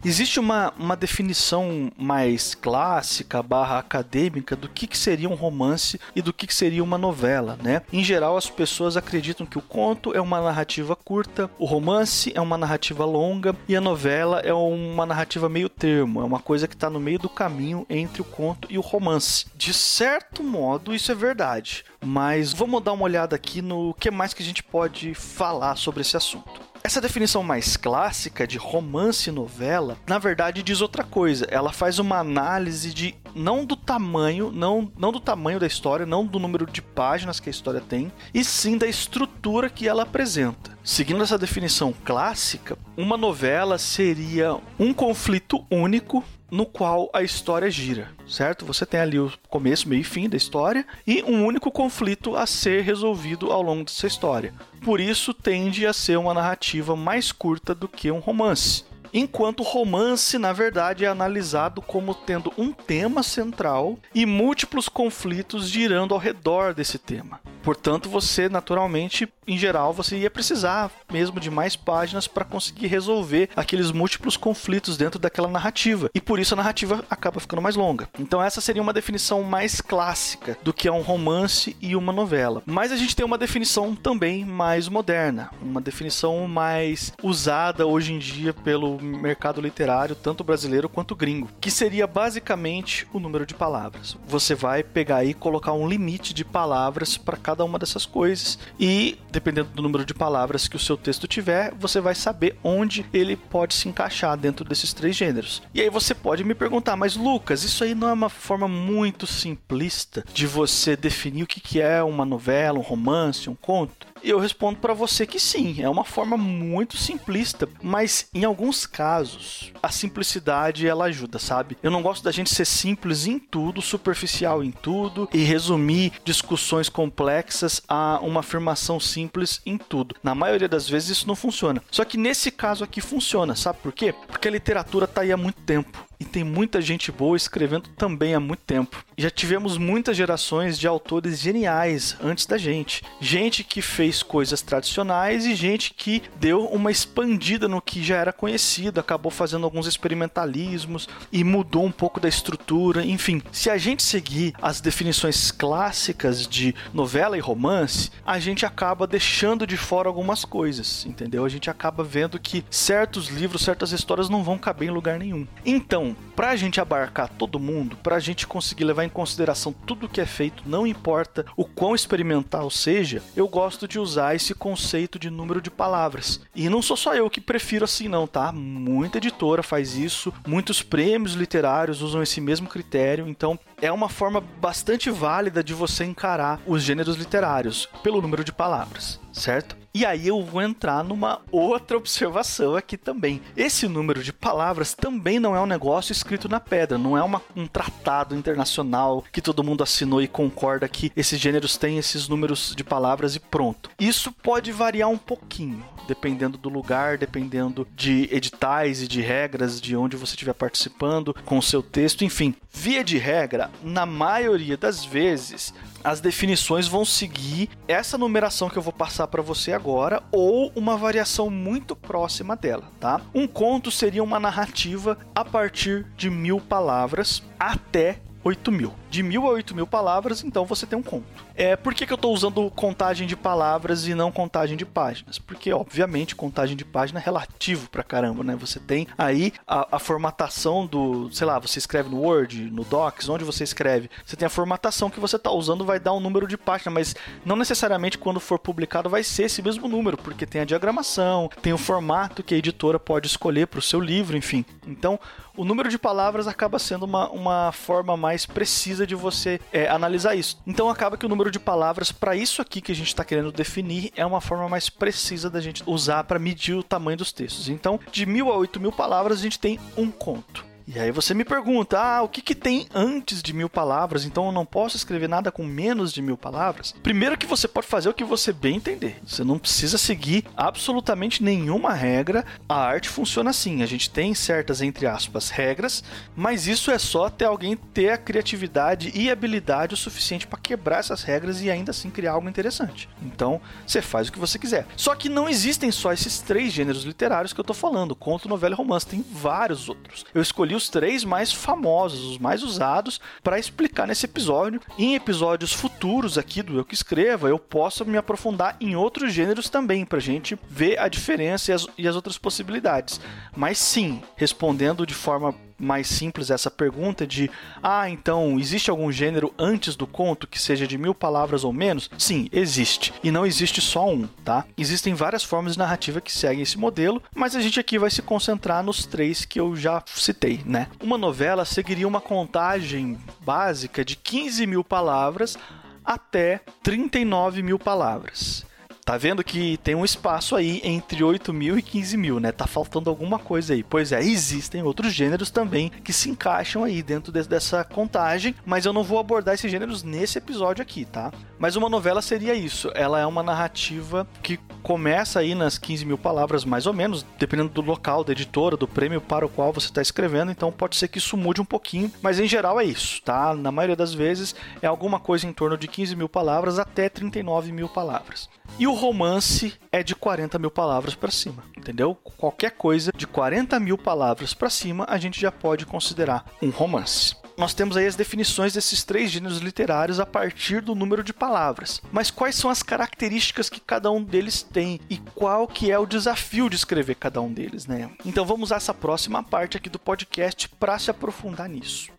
Existe 0.07 0.39
uma, 0.39 0.73
uma 0.79 0.95
definição 0.95 1.91
mais 1.99 2.55
clássica 2.55 3.43
barra 3.43 3.81
acadêmica 3.81 4.55
do 4.55 4.69
que, 4.69 4.87
que 4.87 4.97
seria 4.97 5.29
um 5.29 5.35
romance 5.35 6.01
e 6.15 6.23
do 6.23 6.33
que, 6.33 6.47
que 6.47 6.55
seria 6.55 6.85
uma 6.85 6.97
novela, 6.97 7.59
né? 7.61 7.83
Em 7.93 8.05
geral, 8.05 8.37
as 8.37 8.49
pessoas 8.49 8.97
acreditam 8.97 9.45
que 9.45 9.59
o 9.59 9.63
conto 9.63 10.15
é 10.15 10.21
uma 10.21 10.41
narrativa 10.41 10.95
curta, 10.95 11.51
o 11.59 11.65
romance 11.65 12.31
é 12.37 12.41
uma 12.41 12.57
narrativa 12.57 13.05
longa 13.05 13.57
e 13.67 13.75
a 13.75 13.81
novela 13.81 14.39
é 14.45 14.55
uma 14.55 15.05
narrativa 15.05 15.49
meio 15.49 15.69
termo, 15.69 16.21
é 16.21 16.25
uma 16.25 16.39
coisa 16.39 16.69
que 16.69 16.77
está 16.77 16.89
no 16.89 17.01
meio 17.01 17.19
do 17.19 17.29
caminho 17.29 17.85
entre 17.91 18.23
o 18.23 18.25
conto 18.25 18.69
e 18.71 18.79
o 18.79 18.83
romance. 18.83 19.47
De 19.57 19.75
certo 19.75 20.41
modo, 20.41 20.95
isso 20.95 21.11
é 21.11 21.17
verdade, 21.17 21.85
mas 22.01 22.53
vamos 22.53 22.81
dar 22.81 22.93
uma 22.93 23.03
olhada 23.03 23.35
aqui 23.35 23.61
no 23.61 23.93
que 23.95 24.13
mais 24.13 24.33
que 24.33 24.45
a 24.45 24.47
gente 24.47 24.63
pode 24.63 25.15
falar 25.15 25.75
sobre 25.75 26.03
esse 26.03 26.17
assunto. 26.17 26.66
Essa 26.87 27.01
definição 27.01 27.43
mais 27.43 27.77
clássica 27.77 28.47
de 28.47 28.59
romance 28.59 29.29
e 29.29 29.33
novela, 29.33 29.99
na 30.07 30.21
verdade 30.21 30.63
diz 30.63 30.81
outra 30.81 31.03
coisa. 31.03 31.45
Ela 31.51 31.73
faz 31.73 31.99
uma 31.99 32.17
análise 32.17 32.95
de 32.95 33.13
não 33.37 33.65
do 33.65 33.77
tamanho, 33.77 34.51
não, 34.51 34.91
não 34.99 35.13
do 35.13 35.21
tamanho 35.21 35.61
da 35.61 35.67
história, 35.67 36.07
não 36.07 36.25
do 36.25 36.39
número 36.39 36.67
de 36.67 36.81
páginas 36.81 37.39
que 37.39 37.49
a 37.49 37.51
história 37.51 37.81
tem, 37.81 38.11
e 38.33 38.43
sim 38.43 38.79
da 38.79 38.87
estrutura 38.87 39.69
que 39.69 39.87
ela 39.87 40.03
apresenta. 40.03 40.77
Seguindo 40.83 41.23
essa 41.23 41.37
definição 41.37 41.93
clássica, 42.05 42.79
uma 42.97 43.17
novela 43.17 43.77
seria 43.77 44.57
um 44.79 44.95
conflito 44.95 45.65
único 45.71 46.25
no 46.51 46.65
qual 46.65 47.11
a 47.13 47.23
história 47.23 47.71
gira, 47.71 48.09
certo? 48.27 48.65
Você 48.65 48.87
tem 48.87 49.01
ali 49.01 49.19
o 49.19 49.33
começo, 49.49 49.89
meio 49.89 50.01
e 50.01 50.05
fim 50.05 50.29
da 50.29 50.37
história 50.37 50.87
e 51.07 51.23
um 51.25 51.45
único 51.45 51.71
conflito 51.71 52.37
a 52.37 52.47
ser 52.47 52.83
resolvido 52.83 53.51
ao 53.51 53.63
longo 53.63 53.85
dessa 53.85 54.07
história. 54.07 54.55
Por 54.83 55.01
isso 55.01 55.35
tende 55.35 55.85
a 55.87 55.93
ser 55.93 56.17
uma 56.17 56.33
narrativa 56.33 56.95
mais 56.95 57.33
curta 57.33 57.75
do 57.75 57.89
que 57.89 58.11
um 58.11 58.21
romance. 58.21 58.85
Enquanto 59.19 59.61
o 59.61 59.63
romance, 59.63 60.37
na 60.37 60.53
verdade, 60.53 61.07
é 61.07 61.09
analisado 61.09 61.81
como 61.81 62.15
tendo 62.15 62.53
um 62.59 62.71
tema 62.71 63.23
central 63.23 63.99
e 64.15 64.27
múltiplos 64.27 64.91
conflitos 64.91 65.71
girando 65.71 66.13
ao 66.13 66.21
redor 66.21 66.75
desse 66.75 66.99
tema. 66.99 67.41
Portanto, 67.67 68.09
você 68.09 68.49
naturalmente, 68.49 69.29
em 69.45 69.59
geral, 69.59 69.93
você 69.93 70.17
ia 70.17 70.31
precisar 70.31 70.89
mesmo 71.13 71.41
de 71.41 71.51
mais 71.51 71.75
páginas 71.75 72.29
para 72.29 72.45
conseguir 72.45 72.87
resolver 72.87 73.51
aqueles 73.57 73.91
múltiplos 73.91 74.37
conflitos 74.37 74.97
dentro 74.97 75.19
daquela 75.19 75.49
narrativa. 75.49 76.09
E 76.15 76.21
por 76.21 76.39
isso 76.39 76.55
a 76.55 76.57
narrativa 76.57 77.05
acaba 77.11 77.41
ficando 77.41 77.61
mais 77.61 77.75
longa. 77.75 78.09
Então 78.21 78.41
essa 78.41 78.61
seria 78.61 78.81
uma 78.81 78.93
definição 78.93 79.43
mais 79.43 79.81
clássica 79.81 80.57
do 80.63 80.73
que 80.73 80.87
é 80.87 80.93
um 80.93 81.01
romance 81.01 81.77
e 81.83 81.97
uma 81.97 82.13
novela. 82.13 82.63
Mas 82.65 82.93
a 82.93 82.97
gente 82.97 83.17
tem 83.17 83.27
uma 83.27 83.37
definição 83.37 83.97
também 83.97 84.45
mais 84.45 84.89
moderna, 84.89 85.51
uma 85.61 85.81
definição 85.81 86.47
mais 86.47 87.13
usada 87.21 87.85
hoje 87.85 88.13
em 88.13 88.19
dia 88.21 88.55
pelo 88.55 89.03
mercado 89.03 89.61
literário, 89.61 90.15
tanto 90.15 90.45
brasileiro 90.45 90.89
quanto 90.89 91.17
gringo, 91.17 91.51
que 91.61 91.73
seria 91.73 92.07
basicamente 92.07 93.09
o 93.13 93.19
número 93.19 93.45
de 93.45 93.55
palavras. 93.55 94.17
Você 94.29 94.55
vai 94.55 94.85
pegar 94.85 95.25
e 95.25 95.35
colocar 95.35 95.73
um 95.73 95.89
limite 95.89 96.33
de 96.33 96.45
palavras 96.45 97.17
para 97.17 97.37
cada 97.37 97.56
cada 97.57 97.65
uma 97.65 97.79
dessas 97.79 98.05
coisas 98.05 98.59
e 98.79 99.19
dependendo 99.31 99.71
do 99.71 99.83
número 99.83 100.05
de 100.05 100.13
palavras 100.13 100.69
que 100.69 100.77
o 100.77 100.79
seu 100.79 100.97
texto 100.97 101.27
tiver, 101.27 101.73
você 101.75 102.01
vai 102.01 102.15
saber 102.15 102.59
onde 102.63 103.07
ele 103.15 103.35
pode 103.35 103.73
se 103.73 103.89
encaixar 103.89 104.37
dentro 104.37 104.63
desses 104.63 104.93
três 104.93 105.17
gêneros. 105.17 105.63
E 105.73 105.81
aí 105.81 105.89
você 105.89 106.15
pode 106.15 106.45
me 106.45 106.55
perguntar, 106.55 106.97
mas 106.97 107.17
Lucas, 107.17 107.65
isso 107.65 107.83
aí 107.83 107.95
não 107.95 108.09
é 108.09 108.13
uma 108.13 108.29
forma 108.29 108.69
muito 108.69 109.27
simplista 109.27 110.23
de 110.35 110.47
você 110.47 110.95
definir 110.97 111.45
o 111.45 111.47
que 111.47 111.81
é 111.81 112.03
uma 112.03 112.27
novela, 112.27 112.79
um 112.79 112.83
romance, 112.83 113.49
um 113.49 113.55
conto? 113.55 114.07
Eu 114.27 114.41
respondo 114.41 114.81
para 114.81 114.93
você 114.93 115.25
que 115.25 115.39
sim, 115.39 115.81
é 115.81 115.89
uma 115.89 116.03
forma 116.03 116.37
muito 116.37 116.97
simplista, 116.97 117.69
mas 117.81 118.29
em 118.35 118.45
alguns 118.45 118.85
casos 118.85 119.73
a 119.81 119.89
simplicidade 119.89 120.85
ela 120.85 121.05
ajuda, 121.05 121.39
sabe? 121.39 121.79
Eu 121.81 121.93
não 121.93 122.03
gosto 122.03 122.25
da 122.25 122.33
gente 122.33 122.53
ser 122.53 122.65
simples 122.65 123.29
em 123.29 123.39
tudo, 123.39 123.81
superficial 123.81 124.65
em 124.65 124.73
tudo 124.73 125.29
e 125.33 125.45
resumir 125.45 126.15
discussões 126.25 126.89
complexas 126.89 127.81
a 127.89 128.19
uma 128.21 128.41
afirmação 128.41 128.99
simples 128.99 129.61
em 129.65 129.79
tudo. 129.79 130.17
Na 130.25 130.35
maioria 130.35 130.69
das 130.69 130.89
vezes 130.89 131.11
isso 131.11 131.29
não 131.29 131.37
funciona. 131.37 131.81
Só 131.89 132.05
que 132.05 132.19
nesse 132.19 132.51
caso 132.51 132.83
aqui 132.83 133.01
funciona, 133.01 133.55
sabe 133.55 133.79
por 133.81 133.93
quê? 133.93 134.13
Porque 134.27 134.49
a 134.49 134.51
literatura 134.51 135.07
tá 135.07 135.21
aí 135.21 135.31
há 135.31 135.37
muito 135.37 135.61
tempo 135.61 136.05
e 136.19 136.25
tem 136.25 136.45
muita 136.45 136.81
gente 136.81 137.13
boa 137.13 137.37
escrevendo 137.37 137.89
também 137.91 138.35
há 138.35 138.41
muito 138.41 138.61
tempo. 138.61 139.05
Já 139.17 139.31
tivemos 139.31 139.79
muitas 139.79 140.17
gerações 140.17 140.79
de 140.79 140.87
autores 140.87 141.41
geniais 141.41 142.17
antes 142.23 142.47
da 142.47 142.59
gente. 142.59 143.03
Gente 143.21 143.65
que 143.65 143.81
fez 143.81 144.23
coisas 144.23 144.63
tradicionais 144.63 145.47
e 145.47 145.55
gente 145.55 145.95
que 145.95 146.23
deu 146.39 146.67
uma 146.67 146.91
expandida 146.91 147.69
no 147.69 147.81
que 147.81 148.03
já 148.03 148.17
era 148.17 148.33
conhecido, 148.33 149.01
acabou 149.01 149.31
fazendo 149.31 149.65
alguns 149.65 149.87
experimentalismos 149.87 151.09
e 151.33 151.43
mudou 151.43 151.85
um 151.85 151.93
pouco 151.93 152.21
da 152.21 152.29
estrutura. 152.29 153.05
Enfim, 153.05 153.43
se 153.53 153.71
a 153.71 153.79
gente 153.79 154.03
seguir 154.03 154.55
as 154.61 154.81
definições 154.81 155.51
clássicas 155.51 156.47
de 156.47 156.75
novela 156.93 157.37
e 157.37 157.41
romance, 157.41 158.11
a 158.25 158.39
gente 158.39 158.67
acaba 158.67 159.07
deixando 159.07 159.67
de 159.67 159.77
fora 159.77 160.09
algumas 160.09 160.45
coisas, 160.45 161.07
entendeu? 161.07 161.45
A 161.45 161.49
gente 161.49 161.71
acaba 161.71 162.05
vendo 162.05 162.39
que 162.39 162.65
certos 162.71 163.29
livros, 163.29 163.63
certas 163.63 163.93
histórias 163.93 164.29
não 164.29 164.43
vão 164.43 164.59
caber 164.59 164.89
em 164.89 164.93
lugar 164.93 165.19
nenhum. 165.19 165.47
Então, 165.65 166.06
então, 166.07 166.17
para 166.37 166.51
a 166.51 166.57
gente 166.57 166.81
abarcar 166.81 167.31
todo 167.31 167.59
mundo, 167.59 167.97
para 167.97 168.17
a 168.17 168.21
gente 168.21 168.47
conseguir 168.47 168.85
levar 168.85 169.05
em 169.05 169.09
consideração 169.09 169.73
tudo 169.73 170.09
que 170.09 170.21
é 170.21 170.27
feito, 170.27 170.63
não 170.67 170.87
importa 170.87 171.47
o 171.57 171.65
quão 171.65 171.95
experimental 171.95 172.71
seja, 172.71 173.23
eu 173.35 173.49
gosto 173.49 173.89
de 173.89 173.99
usar 173.99 174.35
esse 174.35 174.55
conceito 174.55 175.19
de 175.19 175.31
número 175.31 175.63
de 175.63 175.71
palavras. 175.71 176.41
E 176.55 176.69
não 176.69 176.83
sou 176.83 176.97
só 176.97 177.15
eu 177.15 177.31
que 177.31 177.41
prefiro 177.41 177.87
assim, 177.87 178.07
não, 178.07 178.27
tá? 178.27 178.53
Muita 178.53 179.17
editora 179.17 179.63
faz 179.63 179.97
isso, 179.97 180.33
muitos 180.47 180.83
prêmios 180.83 181.33
literários 181.33 182.03
usam 182.03 182.23
esse 182.23 182.41
mesmo 182.41 182.69
critério, 182.69 183.27
então 183.27 183.59
é 183.81 183.91
uma 183.91 184.09
forma 184.09 184.41
bastante 184.41 185.11
válida 185.11 185.65
de 185.65 185.73
você 185.73 186.05
encarar 186.05 186.61
os 186.67 186.83
gêneros 186.83 187.17
literários 187.17 187.89
pelo 188.03 188.21
número 188.21 188.45
de 188.45 188.53
palavras, 188.53 189.19
certo? 189.33 189.86
E 189.97 190.05
aí 190.05 190.29
eu 190.29 190.43
vou 190.43 190.61
entrar 190.61 191.03
numa 191.03 191.41
outra 191.51 191.97
observação 191.97 192.77
aqui 192.77 192.99
também. 192.99 193.41
Esse 193.57 193.89
número 193.89 194.23
de 194.23 194.31
palavras 194.31 194.93
também 194.93 195.41
não 195.41 195.57
é 195.57 195.61
um 195.61 195.65
negócio 195.65 196.13
escrito 196.13 196.51
na 196.51 196.61
pedra, 196.61 196.99
não 196.99 197.17
é 197.17 197.23
uma, 197.23 197.41
um 197.57 197.67
tratado 197.67 198.37
internacional 198.37 199.25
que 199.33 199.41
todo 199.41 199.65
mundo 199.65 199.83
assinou 199.83 200.21
e 200.21 200.29
concorda 200.29 200.87
que 200.87 201.11
esses 201.17 201.41
gêneros 201.41 201.79
têm 201.79 201.97
esses 201.97 202.29
números 202.29 202.75
de 202.77 202.85
palavras 202.85 203.37
e 203.37 203.41
pronto. 203.41 203.89
Isso 203.99 204.31
pode 204.31 204.71
variar 204.71 205.09
um 205.09 205.17
pouquinho, 205.17 205.83
dependendo 206.07 206.59
do 206.59 206.69
lugar, 206.69 207.17
dependendo 207.17 207.89
de 207.97 208.29
editais 208.31 209.01
e 209.01 209.09
de 209.09 209.23
regras 209.23 209.81
de 209.81 209.97
onde 209.97 210.15
você 210.15 210.35
estiver 210.35 210.53
participando 210.53 211.35
com 211.47 211.57
o 211.57 211.63
seu 211.63 211.83
texto, 211.83 212.23
enfim. 212.23 212.55
Via 212.71 213.03
de 213.03 213.17
regra, 213.17 213.71
na 213.83 214.05
maioria 214.05 214.77
das 214.77 215.07
vezes, 215.07 215.73
as 216.07 216.21
definições 216.21 216.87
vão 216.87 217.05
seguir 217.05 217.69
essa 217.89 218.17
numeração 218.17 218.71
que 218.71 218.77
eu 218.77 218.83
vou 218.83 218.93
passar 218.93 219.27
para 219.27 219.43
você 219.43 219.73
agora 219.73 220.23
ou 220.31 220.71
uma 220.77 220.97
variação 220.97 221.51
muito 221.51 221.97
próxima 221.97 222.55
dela, 222.55 222.85
tá? 223.01 223.21
Um 223.35 223.45
conto 223.49 223.91
seria 223.91 224.23
uma 224.23 224.39
narrativa 224.39 225.19
a 225.35 225.45
partir 225.45 226.07
de 226.17 226.31
mil 226.31 226.61
palavras 226.61 227.43
até 227.59 228.21
8 228.45 228.71
mil. 228.71 228.95
De 229.11 229.23
mil 229.23 229.47
a 229.47 229.51
8 229.51 229.75
mil 229.75 229.87
palavras, 229.87 230.43
então 230.43 230.65
você 230.65 230.87
tem 230.87 230.99
um 230.99 231.03
conto. 231.03 231.25
É, 231.55 231.75
por 231.75 231.95
que, 231.95 232.07
que 232.07 232.13
eu 232.13 232.17
estou 232.17 232.35
usando 232.35 232.71
contagem 232.71 233.27
de 233.27 233.37
palavras 233.37 234.07
e 234.07 234.15
não 234.15 234.31
contagem 234.31 234.77
de 234.77 234.85
páginas? 234.85 235.39
Porque, 235.39 235.73
obviamente, 235.73 236.37
contagem 236.37 236.77
de 236.77 236.85
página 236.85 237.19
é 237.19 237.23
relativo 237.23 237.89
pra 237.89 238.03
caramba, 238.03 238.45
né? 238.45 238.57
Você 238.57 238.79
tem 238.79 239.07
aí 239.17 239.53
a, 239.67 239.97
a 239.97 239.99
formatação 239.99 240.87
do, 240.87 241.31
sei 241.33 241.47
lá, 241.47 241.59
você 241.59 241.79
escreve 241.79 242.11
no 242.11 242.21
Word, 242.21 242.71
no 242.71 242.85
Docs, 242.85 243.29
onde 243.29 243.45
você 243.45 243.65
escreve. 243.65 244.11
Você 244.25 244.37
tem 244.37 244.47
a 244.47 244.51
formatação 244.51 245.09
que 245.09 245.21
você 245.21 245.37
está 245.37 245.51
usando, 245.51 245.85
vai 245.85 245.99
dar 245.99 246.13
um 246.13 246.21
número 246.21 246.47
de 246.47 246.57
página, 246.57 246.91
mas 246.91 247.15
não 247.45 247.57
necessariamente 247.57 248.19
quando 248.19 248.41
for 248.41 248.59
publicado 248.59 249.09
vai 249.09 249.23
ser 249.23 249.45
esse 249.45 249.63
mesmo 249.63 249.89
número, 249.89 250.17
porque 250.17 250.47
tem 250.47 250.61
a 250.61 250.65
diagramação, 250.65 251.51
tem 251.63 251.73
o 251.73 251.79
formato 251.79 252.43
que 252.43 252.55
a 252.55 252.59
editora 252.59 252.99
pode 252.99 253.27
escolher 253.27 253.67
para 253.67 253.79
o 253.79 253.83
seu 253.83 254.01
livro, 254.01 254.37
enfim. 254.37 254.65
Então, 254.87 255.19
o 255.57 255.65
número 255.65 255.89
de 255.89 255.99
palavras 255.99 256.47
acaba 256.47 256.79
sendo 256.79 257.05
uma, 257.05 257.31
uma 257.31 257.73
forma 257.73 258.17
mais 258.17 258.45
precisa 258.45 258.96
de 259.05 259.17
você 259.17 259.61
é, 259.73 259.89
analisar 259.89 260.37
isso. 260.37 260.59
Então 260.65 260.89
acaba 260.89 261.17
que 261.17 261.27
o 261.27 261.29
número 261.29 261.51
de 261.51 261.59
palavras 261.59 262.13
para 262.13 262.37
isso 262.37 262.63
aqui 262.63 262.81
que 262.81 262.93
a 262.93 262.95
gente 262.95 263.09
está 263.09 263.25
querendo 263.25 263.51
definir 263.51 264.13
é 264.15 264.25
uma 264.25 264.41
forma 264.41 264.69
mais 264.69 264.89
precisa 264.89 265.51
da 265.51 265.61
gente 265.61 265.83
usar 265.87 266.23
para 266.23 266.39
medir 266.39 266.75
o 266.75 266.85
tamanho 266.85 267.19
dos 267.19 267.33
textos. 267.33 267.69
Então, 267.69 267.99
de 268.13 268.27
mil 268.27 268.53
a 268.53 268.57
oito 268.57 268.79
mil 268.79 268.93
palavras, 268.93 269.41
a 269.41 269.43
gente 269.43 269.59
tem 269.59 269.81
um 269.97 270.11
conto. 270.11 270.66
E 270.89 271.01
aí 271.01 271.11
você 271.11 271.35
me 271.35 271.45
pergunta, 271.45 271.99
ah, 271.99 272.23
o 272.23 272.29
que, 272.29 272.41
que 272.41 272.55
tem 272.55 272.87
antes 272.95 273.43
de 273.43 273.53
mil 273.53 273.69
palavras? 273.69 274.25
Então 274.25 274.47
eu 274.47 274.53
não 274.53 274.65
posso 274.65 274.97
escrever 274.97 275.29
nada 275.29 275.51
com 275.51 275.65
menos 275.65 276.13
de 276.13 276.23
mil 276.23 276.37
palavras? 276.37 276.95
Primeiro 277.03 277.37
que 277.37 277.45
você 277.45 277.67
pode 277.67 277.89
fazer 277.89 278.09
o 278.09 278.15
que 278.15 278.23
você 278.23 278.53
bem 278.53 278.77
entender. 278.77 279.19
Você 279.27 279.43
não 279.43 279.59
precisa 279.59 279.99
seguir 279.99 280.45
absolutamente 280.57 281.43
nenhuma 281.43 281.93
regra. 281.93 282.45
A 282.69 282.77
arte 282.77 283.09
funciona 283.09 283.51
assim. 283.51 283.83
A 283.83 283.87
gente 283.87 284.09
tem 284.09 284.33
certas, 284.33 284.81
entre 284.81 285.09
aspas, 285.09 285.51
regras, 285.51 286.05
mas 286.37 286.69
isso 286.69 286.93
é 286.93 286.99
só 286.99 287.27
até 287.27 287.47
alguém 287.47 287.77
ter 287.77 288.11
a 288.11 288.19
criatividade 288.19 289.11
e 289.13 289.29
habilidade 289.29 289.95
o 289.95 289.97
suficiente 289.97 290.47
para 290.47 290.61
quebrar 290.61 291.01
essas 291.01 291.25
regras 291.25 291.61
e 291.63 291.69
ainda 291.69 291.91
assim 291.91 292.11
criar 292.11 292.33
algo 292.33 292.49
interessante. 292.49 293.09
Então, 293.21 293.61
você 293.85 294.01
faz 294.01 294.29
o 294.29 294.33
que 294.33 294.39
você 294.39 294.57
quiser. 294.57 294.87
Só 294.97 295.17
que 295.17 295.29
não 295.29 295.49
existem 295.49 295.91
só 295.91 296.13
esses 296.13 296.39
três 296.39 296.73
gêneros 296.73 297.03
literários 297.03 297.53
que 297.53 297.59
eu 297.59 297.65
tô 297.65 297.75
falando: 297.75 298.15
conto, 298.15 298.49
novela 298.49 298.75
e 298.75 298.79
romance. 298.79 299.05
Tem 299.05 299.25
vários 299.33 299.89
outros. 299.89 300.25
Eu 300.33 300.41
escolhi 300.41 300.76
os 300.77 300.89
três 300.89 301.25
mais 301.25 301.53
famosos, 301.53 302.33
os 302.33 302.39
mais 302.39 302.63
usados, 302.63 303.21
para 303.43 303.59
explicar 303.59 304.07
nesse 304.07 304.27
episódio. 304.27 304.81
Em 304.99 305.15
episódios 305.15 305.73
futuros 305.73 306.39
aqui 306.39 306.63
do 306.63 306.79
Eu 306.79 306.85
Que 306.85 306.95
Escreva, 306.95 307.49
eu 307.49 307.59
posso 307.59 308.05
me 308.05 308.17
aprofundar 308.17 308.77
em 308.81 308.95
outros 308.95 309.33
gêneros 309.33 309.69
também, 309.69 310.05
pra 310.05 310.21
gente 310.21 310.59
ver 310.69 310.99
a 310.99 311.09
diferença 311.09 311.71
e 311.71 311.75
as, 311.75 311.87
e 311.99 312.07
as 312.07 312.15
outras 312.15 312.39
possibilidades. 312.39 313.21
Mas 313.57 313.79
sim, 313.79 314.23
respondendo 314.37 315.07
de 315.07 315.15
forma 315.15 315.55
mais 315.79 316.07
simples 316.07 316.51
essa 316.51 316.71
pergunta 316.71 317.27
de 317.27 317.51
ah, 317.83 318.09
então 318.09 318.59
existe 318.59 318.91
algum 318.91 319.11
gênero 319.13 319.53
antes 319.59 319.97
do 319.97 320.07
conto 320.07 320.47
que 320.47 320.61
seja 320.61 320.87
de 320.87 320.99
mil 320.99 321.15
palavras 321.15 321.65
ou 321.65 321.73
menos? 321.73 322.11
Sim, 322.19 322.49
existe. 322.53 323.13
E 323.23 323.31
não 323.31 323.47
existe 323.47 323.81
só 323.81 324.09
um, 324.09 324.27
tá? 324.45 324.65
Existem 324.77 325.15
várias 325.15 325.45
formas 325.45 325.73
de 325.73 325.79
narrativa 325.79 326.21
que 326.21 326.33
seguem 326.33 326.63
esse 326.63 326.79
modelo, 326.79 327.23
mas 327.35 327.55
a 327.55 327.61
gente 327.61 327.79
aqui 327.79 327.99
vai 327.99 328.11
se 328.11 328.23
concentrar 328.23 328.83
nos 328.83 329.07
três 329.07 329.45
que 329.45 329.61
eu 329.61 329.77
já 329.77 330.03
citei, 330.07 330.61
né? 330.65 330.89
Uma 331.01 331.19
novela 331.19 331.65
seguiria 331.65 332.09
uma 332.09 332.21
contagem 332.21 333.19
básica 333.41 334.05
de 334.05 334.17
15 334.17 334.67
mil 334.67 334.83
palavras 334.83 335.57
até 336.05 336.61
39 336.83 337.63
mil 337.63 337.79
palavras. 337.79 338.66
Tá 339.07 339.17
vendo 339.17 339.45
que 339.45 339.77
tem 339.85 339.95
um 339.95 340.05
espaço 340.05 340.57
aí 340.57 340.81
entre 340.83 341.23
8 341.23 341.53
mil 341.53 341.79
e 341.79 341.83
15 341.83 342.17
mil, 342.17 342.41
né? 342.41 342.51
Tá 342.51 342.67
faltando 342.67 343.09
alguma 343.09 343.39
coisa 343.39 343.73
aí. 343.73 343.85
Pois 343.85 344.11
é, 344.11 344.21
existem 344.21 344.83
outros 344.83 345.13
gêneros 345.13 345.49
também 345.49 345.93
que 346.03 346.13
se 346.13 346.29
encaixam 346.29 346.83
aí 346.83 347.05
dentro 347.05 347.31
de, 347.31 347.41
dessa 347.45 347.85
contagem, 347.85 348.53
mas 348.65 348.85
eu 348.85 348.93
não 348.93 349.05
vou 349.05 349.21
abordar 349.21 349.55
esses 349.55 349.71
gêneros 349.71 350.03
nesse 350.03 350.39
episódio 350.39 350.83
aqui, 350.83 351.05
tá? 351.05 351.31
Mas 351.57 351.77
uma 351.77 351.89
novela 351.89 352.21
seria 352.21 352.53
isso. 352.53 352.91
Ela 352.97 353.21
é 353.21 353.27
uma 353.27 353.45
narrativa 353.45 354.27
que 354.43 354.59
começa 354.83 355.39
aí 355.39 355.55
nas 355.55 355.79
15 355.79 356.05
mil 356.05 356.19
palavras, 356.19 356.65
mais 356.65 356.85
ou 356.85 356.93
menos, 356.93 357.25
dependendo 357.39 357.69
do 357.69 357.83
local, 357.83 358.25
da 358.25 358.33
editora, 358.33 358.77
do 358.77 358.89
prêmio 358.89 359.21
para 359.21 359.47
o 359.47 359.49
qual 359.49 359.73
você 359.73 359.87
está 359.87 360.03
escrevendo. 360.03 360.51
Então 360.51 360.73
pode 360.73 360.97
ser 360.97 361.07
que 361.07 361.19
isso 361.19 361.37
mude 361.37 361.61
um 361.61 361.65
pouquinho, 361.65 362.11
mas 362.21 362.41
em 362.41 362.49
geral 362.49 362.81
é 362.81 362.85
isso, 362.85 363.23
tá? 363.23 363.55
Na 363.55 363.71
maioria 363.71 363.95
das 363.95 364.13
vezes 364.13 364.53
é 364.83 364.89
alguma 364.89 365.21
coisa 365.21 365.47
em 365.47 365.53
torno 365.53 365.79
de 365.79 365.87
15 365.87 366.17
mil 366.17 366.29
palavras 366.29 366.81
até 366.81 367.09
39 367.09 367.71
mil 367.71 367.89
palavras. 367.89 368.49
E 368.79 368.87
o 368.87 368.96
romance 368.97 369.75
é 369.93 370.03
de 370.03 370.15
40 370.15 370.59
mil 370.59 370.71
palavras 370.71 371.15
para 371.15 371.31
cima, 371.31 371.63
entendeu? 371.77 372.15
Qualquer 372.37 372.73
coisa 372.73 373.13
de 373.15 373.27
40 373.27 373.79
mil 373.79 373.97
palavras 373.97 374.55
para 374.55 374.71
cima 374.71 375.07
a 375.09 375.19
gente 375.19 375.41
já 375.41 375.53
pode 375.53 375.87
considerar 375.87 376.45
um 376.61 376.71
romance 376.71 377.37
nós 377.57 377.73
temos 377.73 377.97
aí 377.97 378.07
as 378.07 378.15
definições 378.15 378.75
desses 378.75 379.03
três 379.03 379.31
gêneros 379.31 379.59
literários 379.59 380.21
a 380.21 380.27
partir 380.27 380.83
do 380.83 380.95
número 380.95 381.25
de 381.25 381.33
palavras. 381.33 382.03
Mas 382.13 382.31
quais 382.31 382.55
são 382.55 382.71
as 382.71 382.83
características 382.83 383.71
que 383.71 383.81
cada 383.81 384.11
um 384.11 384.23
deles 384.23 384.63
tem 384.63 385.01
e 385.09 385.17
qual 385.17 385.67
que 385.67 385.91
é 385.91 385.99
o 385.99 386.07
desafio 386.07 386.69
de 386.69 386.77
escrever 386.77 387.15
cada 387.15 387.41
um 387.41 387.53
deles, 387.53 387.87
né? 387.87 388.11
Então 388.25 388.45
vamos 388.45 388.65
usar 388.65 388.77
essa 388.77 388.93
próxima 388.93 389.43
parte 389.43 389.77
aqui 389.77 389.89
do 389.89 389.99
podcast 389.99 390.69
para 390.69 390.99
se 390.99 391.11
aprofundar 391.11 391.69
nisso. 391.69 392.11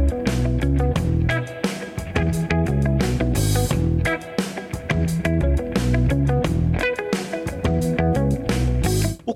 O 0.00 0.03